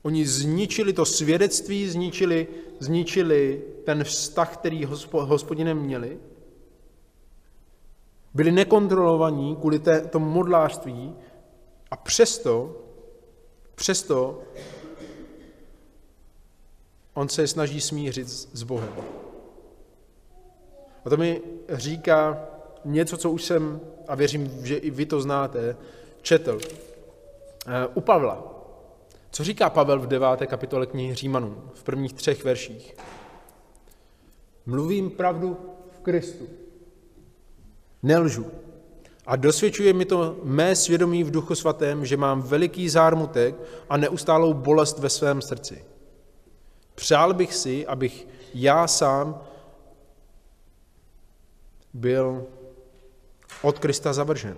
oni 0.01 0.27
zničili 0.27 0.93
to 0.93 1.05
svědectví, 1.05 1.89
zničili, 1.89 2.47
zničili 2.79 3.61
ten 3.85 4.03
vztah, 4.03 4.57
který 4.57 4.87
hospodinem 5.11 5.77
měli, 5.77 6.17
byli 8.35 8.51
nekontrolovaní 8.51 9.55
kvůli 9.55 9.79
té, 9.79 10.01
tomu 10.01 10.29
modlářství 10.29 11.15
a 11.91 11.95
přesto, 11.95 12.75
přesto 13.75 14.41
on 17.13 17.29
se 17.29 17.47
snaží 17.47 17.81
smířit 17.81 18.29
s 18.29 18.63
Bohem. 18.63 18.93
A 21.05 21.09
to 21.09 21.17
mi 21.17 21.41
říká 21.69 22.47
něco, 22.85 23.17
co 23.17 23.31
už 23.31 23.43
jsem, 23.43 23.81
a 24.07 24.15
věřím, 24.15 24.65
že 24.65 24.77
i 24.77 24.89
vy 24.89 25.05
to 25.05 25.21
znáte, 25.21 25.77
četl. 26.21 26.59
Eh, 27.67 27.87
u 27.93 28.01
Pavla. 28.01 28.43
Co 29.31 29.43
říká 29.43 29.69
Pavel 29.69 29.99
v 29.99 30.07
deváté 30.07 30.47
kapitole 30.47 30.85
knihy 30.85 31.15
Římanům, 31.15 31.71
v 31.73 31.83
prvních 31.83 32.13
třech 32.13 32.43
verších? 32.43 32.95
Mluvím 34.65 35.11
pravdu 35.11 35.57
v 35.91 35.99
Kristu. 35.99 36.64
Nelžu. 38.05 38.45
A 39.25 39.35
dosvědčuje 39.35 39.93
mi 39.93 40.05
to 40.05 40.37
mé 40.43 40.75
svědomí 40.75 41.23
v 41.23 41.31
duchu 41.31 41.55
svatém, 41.55 42.05
že 42.05 42.17
mám 42.17 42.41
veliký 42.41 42.89
zármutek 42.89 43.55
a 43.89 43.97
neustálou 43.97 44.53
bolest 44.53 44.99
ve 44.99 45.09
svém 45.09 45.41
srdci. 45.41 45.85
Přál 46.95 47.33
bych 47.33 47.55
si, 47.55 47.87
abych 47.87 48.27
já 48.53 48.87
sám 48.87 49.41
byl 51.93 52.45
od 53.61 53.79
Krista 53.79 54.13
zavržen. 54.13 54.57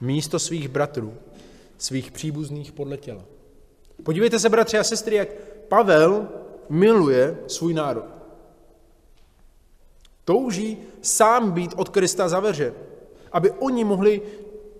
Místo 0.00 0.38
svých 0.38 0.68
bratrů, 0.68 1.14
svých 1.78 2.10
příbuzných 2.12 2.72
podle 2.72 2.96
těla. 2.96 3.24
Podívejte 4.02 4.38
se, 4.38 4.48
bratři 4.48 4.78
a 4.78 4.84
sestry, 4.84 5.16
jak 5.16 5.28
Pavel 5.68 6.28
miluje 6.68 7.38
svůj 7.46 7.74
národ. 7.74 8.15
Touží 10.26 10.78
sám 11.02 11.50
být 11.50 11.74
od 11.76 11.88
Krista 11.88 12.28
zavržen, 12.28 12.74
aby 13.32 13.50
oni 13.50 13.84
mohli 13.84 14.22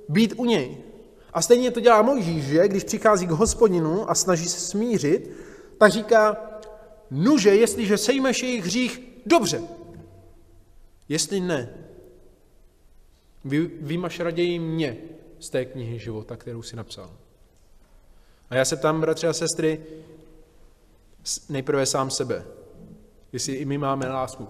být 0.09 0.34
u 0.36 0.44
něj. 0.44 0.76
A 1.32 1.42
stejně 1.42 1.70
to 1.70 1.80
dělá 1.80 2.03
Mojžíš, 2.03 2.44
že 2.44 2.68
když 2.68 2.84
přichází 2.84 3.26
k 3.26 3.30
hospodinu 3.30 4.11
a 4.11 4.14
snaží 4.14 4.49
se 4.49 4.61
smířit, 4.61 5.30
tak 5.78 5.92
říká, 5.92 6.36
nuže, 7.11 7.55
jestliže 7.55 7.99
sejmeš 7.99 8.42
jejich 8.42 8.64
hřích, 8.64 9.03
dobře. 9.26 9.62
Jestli 11.09 11.40
ne, 11.40 11.68
vy, 13.44 13.70
vymaš 13.80 14.20
raději 14.20 14.59
mě 14.59 14.97
z 15.38 15.51
té 15.51 15.64
knihy 15.64 15.99
života, 15.99 16.36
kterou 16.36 16.62
si 16.62 16.76
napsal. 16.76 17.11
A 18.51 18.55
já 18.55 18.64
se 18.64 18.76
tam, 18.76 19.01
bratři 19.01 19.26
a 19.26 19.32
sestry, 19.32 19.80
nejprve 21.49 21.86
sám 21.86 22.11
sebe, 22.11 22.44
jestli 23.32 23.53
i 23.55 23.64
my 23.64 23.78
máme 23.78 24.09
lásku 24.09 24.49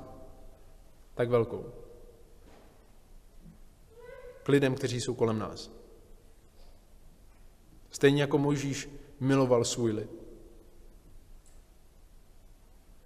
tak 1.17 1.29
velkou. 1.29 1.65
K 4.43 4.49
lidem, 4.49 4.75
kteří 4.75 5.01
jsou 5.01 5.15
kolem 5.15 5.39
nás. 5.39 5.71
Stejně 7.91 8.23
jako 8.23 8.39
Mojžíš 8.39 8.89
miloval 9.21 9.65
svůj 9.65 9.93
lid, 9.93 10.11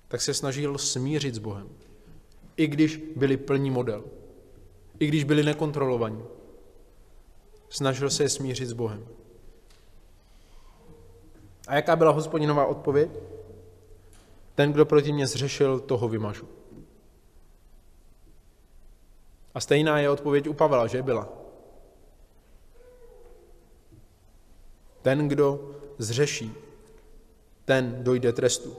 tak 0.09 0.21
se 0.21 0.35
snažil 0.35 0.79
smířit 0.79 1.35
s 1.35 1.39
Bohem. 1.39 1.69
I 2.57 2.67
když 2.67 2.97
byli 3.17 3.37
plní 3.37 3.71
model. 3.71 4.05
I 4.99 5.07
když 5.07 5.25
byli 5.25 5.43
nekontrolovaní. 5.43 6.25
Snažil 7.69 8.11
se 8.11 8.23
je 8.23 8.29
smířit 8.29 8.69
s 8.69 8.73
Bohem. 8.73 9.07
A 11.69 11.75
jaká 11.75 11.97
byla 11.97 12.11
hospodinová 12.11 12.67
odpověď? 12.67 13.11
Ten, 14.55 14.73
kdo 14.73 14.87
proti 14.87 15.13
mě 15.13 15.27
zřešil, 15.27 15.81
toho 15.81 16.09
vymažu. 16.09 16.60
A 19.55 19.61
stejná 19.61 19.99
je 19.99 20.11
odpověď 20.11 20.49
u 20.49 20.53
Pavla, 20.53 20.87
že 20.87 21.03
byla. 21.03 21.29
Ten, 25.03 25.29
kdo 25.29 25.71
zřeší, 25.99 26.53
ten 27.65 27.97
dojde 28.05 28.33
trestu. 28.33 28.77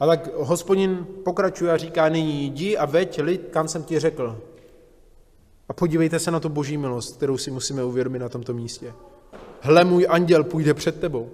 A 0.00 0.06
tak 0.06 0.34
hospodin 0.34 1.06
pokračuje 1.24 1.72
a 1.72 1.76
říká, 1.76 2.08
nyní 2.08 2.44
jdi 2.44 2.76
a 2.76 2.84
veď 2.84 3.20
lid, 3.22 3.48
kam 3.50 3.68
jsem 3.68 3.84
ti 3.84 3.98
řekl. 3.98 4.42
A 5.68 5.72
podívejte 5.72 6.18
se 6.18 6.30
na 6.30 6.40
tu 6.40 6.48
boží 6.48 6.76
milost, 6.76 7.16
kterou 7.16 7.38
si 7.38 7.50
musíme 7.50 7.84
uvědomit 7.84 8.18
na 8.18 8.28
tomto 8.28 8.54
místě. 8.54 8.94
Hle, 9.60 9.84
můj 9.84 10.06
anděl 10.10 10.44
půjde 10.44 10.74
před 10.74 11.00
tebou. 11.00 11.30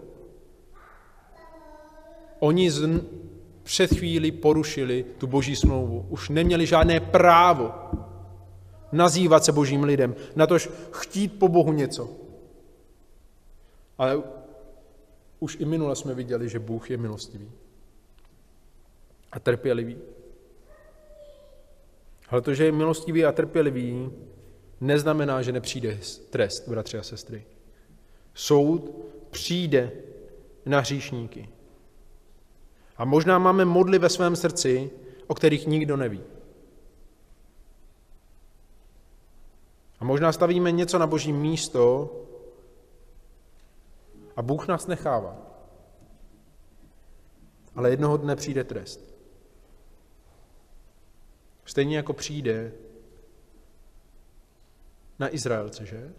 Oni 2.39 2.71
před 3.63 3.91
chvíli 3.91 4.33
porušili 4.33 5.05
tu 5.19 5.27
boží 5.27 5.57
smlouvu. 5.57 6.07
Už 6.11 6.29
neměli 6.29 6.67
žádné 6.67 7.01
právo 7.01 7.73
nazývat 8.93 9.45
se 9.45 9.53
božím 9.53 9.85
lidem, 9.85 10.15
na 10.37 10.47
tož 10.47 10.71
chtít 10.93 11.39
po 11.39 11.49
Bohu 11.49 11.73
něco. 11.73 12.11
Ale 13.99 14.23
už 15.41 15.57
i 15.61 15.65
minule 15.65 15.97
jsme 15.97 16.15
viděli, 16.15 16.49
že 16.49 16.59
Bůh 16.59 16.91
je 16.91 16.97
milostivý 16.97 17.51
a 19.33 19.41
trpělivý. 19.41 19.99
Ale 22.29 22.41
to, 22.41 22.55
že 22.55 22.65
je 22.65 22.73
milostivý 22.73 23.25
a 23.25 23.33
trpělivý, 23.33 24.11
neznamená, 24.81 25.43
že 25.43 25.53
nepřijde 25.53 25.99
trest, 26.31 26.69
bratři 26.69 26.99
a 26.99 27.03
sestry. 27.03 27.45
Soud 28.35 28.91
přijde 29.31 29.93
na 30.67 30.81
hříšníky. 30.81 31.49
A 32.97 33.05
možná 33.05 33.39
máme 33.39 33.65
modly 33.65 33.99
ve 33.99 34.09
svém 34.09 34.37
srdci, 34.37 34.91
o 35.27 35.35
kterých 35.35 35.67
nikdo 35.67 35.97
neví. 35.97 36.23
A 40.01 40.05
možná 40.05 40.33
stavíme 40.33 40.73
něco 40.73 40.99
na 40.99 41.07
boží 41.07 41.33
místo 41.33 42.11
a 44.37 44.43
Bůh 44.43 44.69
nás 44.69 44.87
nechává. 44.87 45.37
Ale 47.75 47.91
jednoho 47.91 48.17
dne 48.17 48.37
přijde 48.37 48.65
trest. 48.65 49.15
Stejně 51.65 51.97
jako 51.97 52.13
přijde 52.13 52.73
na 55.19 55.35
Izraelce, 55.35 55.87
že? 55.87 56.13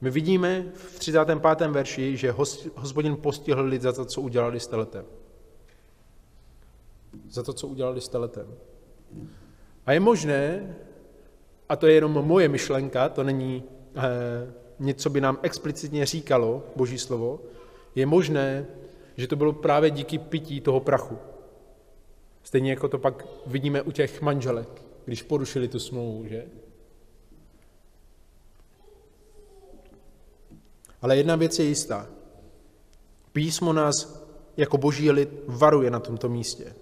My 0.00 0.10
vidíme 0.10 0.62
v 0.74 0.98
35. 0.98 1.66
verši, 1.68 2.16
že 2.16 2.34
hospodin 2.74 3.16
postihl 3.16 3.62
lid 3.62 3.82
za 3.82 3.92
to, 3.92 4.04
co 4.04 4.20
udělali 4.20 4.60
s 4.60 4.66
teletem. 4.66 5.04
Za 7.30 7.42
to, 7.42 7.52
co 7.52 7.66
udělali 7.66 8.00
s 8.00 8.08
teletem. 8.08 8.46
A 9.86 9.92
je 9.92 10.00
možné, 10.00 10.76
a 11.68 11.76
to 11.76 11.86
je 11.86 11.94
jenom 11.94 12.12
moje 12.12 12.48
myšlenka, 12.48 13.08
to 13.08 13.24
není 13.24 13.64
eh, 13.96 14.00
něco, 14.78 15.10
by 15.10 15.20
nám 15.20 15.38
explicitně 15.42 16.06
říkalo 16.06 16.62
Boží 16.76 16.98
slovo, 16.98 17.40
je 17.94 18.06
možné, 18.06 18.66
že 19.16 19.26
to 19.26 19.36
bylo 19.36 19.52
právě 19.52 19.90
díky 19.90 20.18
pití 20.18 20.60
toho 20.60 20.80
prachu. 20.80 21.18
Stejně 22.42 22.70
jako 22.70 22.88
to 22.88 22.98
pak 22.98 23.26
vidíme 23.46 23.82
u 23.82 23.90
těch 23.90 24.22
manželek, 24.22 24.82
když 25.04 25.22
porušili 25.22 25.68
tu 25.68 25.78
smlouvu, 25.78 26.26
že? 26.26 26.46
Ale 31.02 31.16
jedna 31.16 31.36
věc 31.36 31.58
je 31.58 31.64
jistá. 31.64 32.08
Písmo 33.32 33.72
nás 33.72 34.24
jako 34.56 34.78
boží 34.78 35.10
lid 35.10 35.28
varuje 35.46 35.90
na 35.90 36.00
tomto 36.00 36.28
místě. 36.28 36.74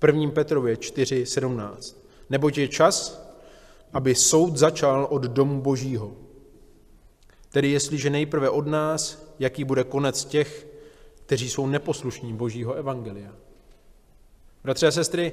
V 0.00 0.06
1. 0.06 0.30
Petrově 0.30 0.74
4.17. 0.74 1.96
Neboť 2.30 2.58
je 2.58 2.68
čas, 2.68 3.26
aby 3.92 4.14
soud 4.14 4.56
začal 4.56 5.06
od 5.10 5.22
domu 5.22 5.60
božího. 5.60 6.16
Tedy 7.48 7.70
jestliže 7.70 8.10
nejprve 8.10 8.50
od 8.50 8.66
nás, 8.66 9.32
jaký 9.38 9.64
bude 9.64 9.84
konec 9.84 10.24
těch, 10.24 10.66
kteří 11.14 11.50
jsou 11.50 11.66
neposlušní 11.66 12.34
božího 12.34 12.74
evangelia. 12.74 13.34
Bratři 14.64 14.86
a 14.86 14.90
sestry, 14.90 15.32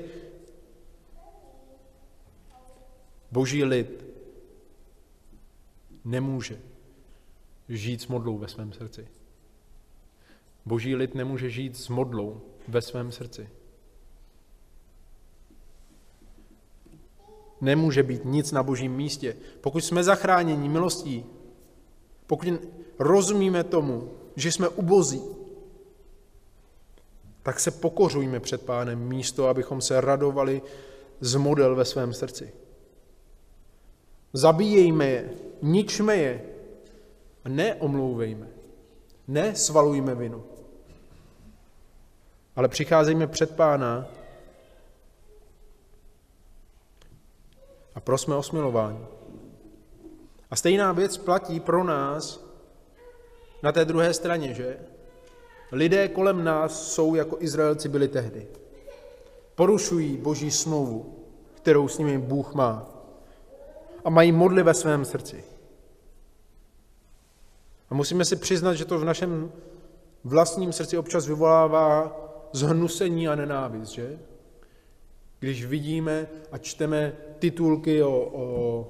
boží 3.31 3.63
lid 3.63 4.05
nemůže 6.05 6.61
žít 7.69 8.01
s 8.01 8.07
modlou 8.07 8.37
ve 8.37 8.47
svém 8.47 8.73
srdci. 8.73 9.07
Boží 10.65 10.95
lid 10.95 11.15
nemůže 11.15 11.49
žít 11.49 11.77
s 11.77 11.89
modlou 11.89 12.41
ve 12.67 12.81
svém 12.81 13.11
srdci. 13.11 13.49
Nemůže 17.63 18.03
být 18.03 18.25
nic 18.25 18.51
na 18.51 18.63
božím 18.63 18.95
místě. 18.95 19.35
Pokud 19.61 19.83
jsme 19.83 20.03
zachráněni 20.03 20.69
milostí, 20.69 21.25
pokud 22.27 22.47
rozumíme 22.99 23.63
tomu, 23.63 24.11
že 24.35 24.51
jsme 24.51 24.67
ubozí, 24.67 25.21
tak 27.43 27.59
se 27.59 27.71
pokořujme 27.71 28.39
před 28.39 28.61
pánem 28.65 29.07
místo, 29.07 29.47
abychom 29.47 29.81
se 29.81 30.01
radovali 30.01 30.61
z 31.19 31.35
model 31.35 31.75
ve 31.75 31.85
svém 31.85 32.13
srdci. 32.13 32.53
Zabíjejme 34.33 35.07
je, 35.07 35.29
ničme 35.61 36.17
je, 36.17 36.41
neomlouvejme, 37.47 38.47
nesvalujme 39.27 40.15
vinu. 40.15 40.43
Ale 42.55 42.67
přicházejme 42.67 43.27
před 43.27 43.55
Pána 43.55 44.07
a 47.95 47.99
prosme 47.99 48.35
o 48.35 48.43
smilování. 48.43 49.05
A 50.51 50.55
stejná 50.55 50.91
věc 50.91 51.17
platí 51.17 51.59
pro 51.59 51.83
nás 51.83 52.45
na 53.63 53.71
té 53.71 53.85
druhé 53.85 54.13
straně, 54.13 54.53
že? 54.53 54.79
Lidé 55.71 56.07
kolem 56.07 56.43
nás 56.43 56.93
jsou 56.93 57.15
jako 57.15 57.37
Izraelci 57.39 57.89
byli 57.89 58.07
tehdy. 58.07 58.47
Porušují 59.55 60.17
boží 60.17 60.51
smlouvu, 60.51 61.25
kterou 61.55 61.87
s 61.87 61.97
nimi 61.97 62.17
Bůh 62.17 62.53
má. 62.53 62.89
A 64.05 64.09
mají 64.09 64.31
modly 64.31 64.63
ve 64.63 64.73
svém 64.73 65.05
srdci. 65.05 65.43
A 67.89 67.95
musíme 67.95 68.25
si 68.25 68.35
přiznat, 68.35 68.73
že 68.73 68.85
to 68.85 68.99
v 68.99 69.05
našem 69.05 69.51
vlastním 70.23 70.73
srdci 70.73 70.97
občas 70.97 71.27
vyvolává 71.27 72.19
zhnusení 72.51 73.27
a 73.27 73.35
nenávist, 73.35 73.89
že? 73.89 74.19
Když 75.39 75.65
vidíme 75.65 76.27
a 76.51 76.57
čteme 76.57 77.13
titulky 77.43 78.03
o, 78.03 78.11
o 78.11 78.87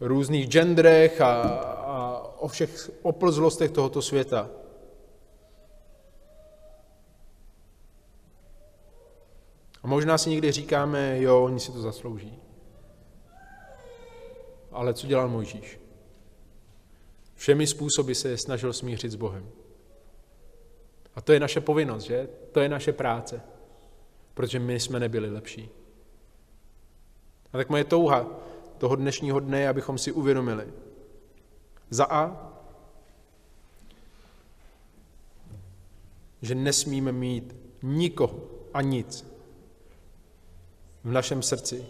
různých 0.00 0.48
genderech 0.48 1.20
a, 1.20 1.32
a 1.72 2.18
o 2.38 2.48
všech 2.48 2.90
oplzlostech 3.02 3.70
tohoto 3.70 4.02
světa. 4.02 4.50
A 9.82 9.86
možná 9.86 10.18
si 10.18 10.30
někdy 10.30 10.52
říkáme, 10.52 11.20
jo, 11.20 11.44
oni 11.44 11.60
si 11.60 11.72
to 11.72 11.80
zaslouží. 11.80 12.38
Ale 14.72 14.94
co 14.94 15.06
dělal 15.06 15.28
Mojžíš? 15.28 15.80
Všemi 17.34 17.66
způsoby 17.66 18.12
se 18.12 18.28
je 18.28 18.38
snažil 18.38 18.72
smířit 18.72 19.12
s 19.12 19.14
Bohem. 19.16 19.48
A 21.14 21.20
to 21.20 21.32
je 21.32 21.40
naše 21.40 21.60
povinnost, 21.60 22.04
že? 22.04 22.28
To 22.52 22.60
je 22.60 22.68
naše 22.68 22.92
práce. 22.92 23.40
Protože 24.34 24.58
my 24.58 24.80
jsme 24.80 25.00
nebyli 25.00 25.30
lepší. 25.30 25.85
A 27.56 27.58
tak 27.58 27.68
moje 27.68 27.84
touha 27.84 28.26
toho 28.78 28.96
dnešního 28.96 29.40
dne 29.40 29.60
je, 29.60 29.68
abychom 29.68 29.98
si 29.98 30.12
uvědomili. 30.12 30.72
Za 31.90 32.04
A, 32.04 32.52
že 36.42 36.54
nesmíme 36.54 37.12
mít 37.12 37.56
nikoho 37.82 38.40
a 38.74 38.82
nic 38.82 39.26
v 41.04 41.12
našem 41.12 41.42
srdci 41.42 41.86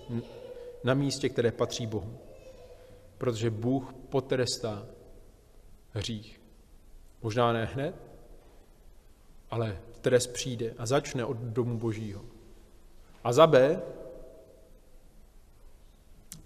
na 0.84 0.94
místě, 0.94 1.28
které 1.28 1.52
patří 1.52 1.86
Bohu. 1.86 2.18
Protože 3.18 3.50
Bůh 3.50 3.92
potrestá 3.92 4.86
hřích. 5.90 6.40
Možná 7.22 7.52
ne 7.52 7.64
hned, 7.64 7.94
ale 9.50 9.78
trest 10.00 10.26
přijde 10.26 10.74
a 10.78 10.86
začne 10.86 11.24
od 11.24 11.36
domu 11.36 11.78
božího. 11.78 12.24
A 13.24 13.32
za 13.32 13.46
B, 13.46 13.82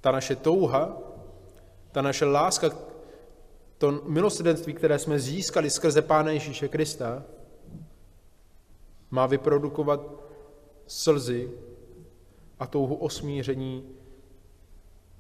ta 0.01 0.13
naše 0.13 0.37
touha, 0.37 0.99
ta 1.93 2.03
naše 2.03 2.25
láska, 2.25 2.71
to 3.79 4.03
milosrdenství, 4.05 4.75
které 4.75 4.99
jsme 4.99 5.19
získali 5.19 5.71
skrze 5.71 6.03
Pána 6.03 6.31
Ježíše 6.31 6.69
Krista, 6.69 7.23
má 9.11 9.27
vyprodukovat 9.27 10.01
slzy 10.87 11.51
a 12.59 12.67
touhu 12.67 12.95
osmíření 12.95 13.97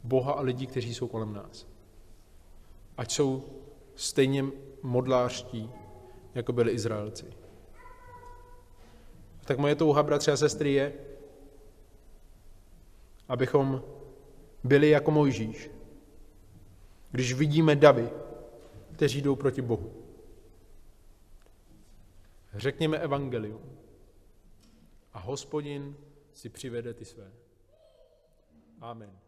Boha 0.05 0.33
a 0.33 0.41
lidí, 0.41 0.66
kteří 0.66 0.95
jsou 0.95 1.09
kolem 1.09 1.33
nás. 1.33 1.66
Ať 2.97 3.12
jsou 3.12 3.45
stejně 3.95 4.45
modlářtí, 4.83 5.70
jako 6.35 6.53
byli 6.53 6.72
Izraelci. 6.72 7.26
Tak 9.45 9.59
moje 9.59 9.74
touha, 9.74 10.03
bratři 10.03 10.31
a 10.31 10.37
sestry, 10.37 10.72
je, 10.72 10.93
abychom 13.28 13.83
byli 14.64 14.90
jako 14.90 15.11
Mojžíš, 15.11 15.70
když 17.11 17.32
vidíme 17.32 17.76
davy, 17.76 18.11
kteří 18.92 19.22
jdou 19.22 19.36
proti 19.36 19.62
Bohu. 19.62 19.92
Řekněme 22.54 22.98
evangelium 22.98 23.78
a 25.12 25.18
hospodin 25.18 25.96
si 26.32 26.48
přivede 26.48 26.94
ty 26.94 27.04
své. 27.04 27.32
Amen. 28.80 29.20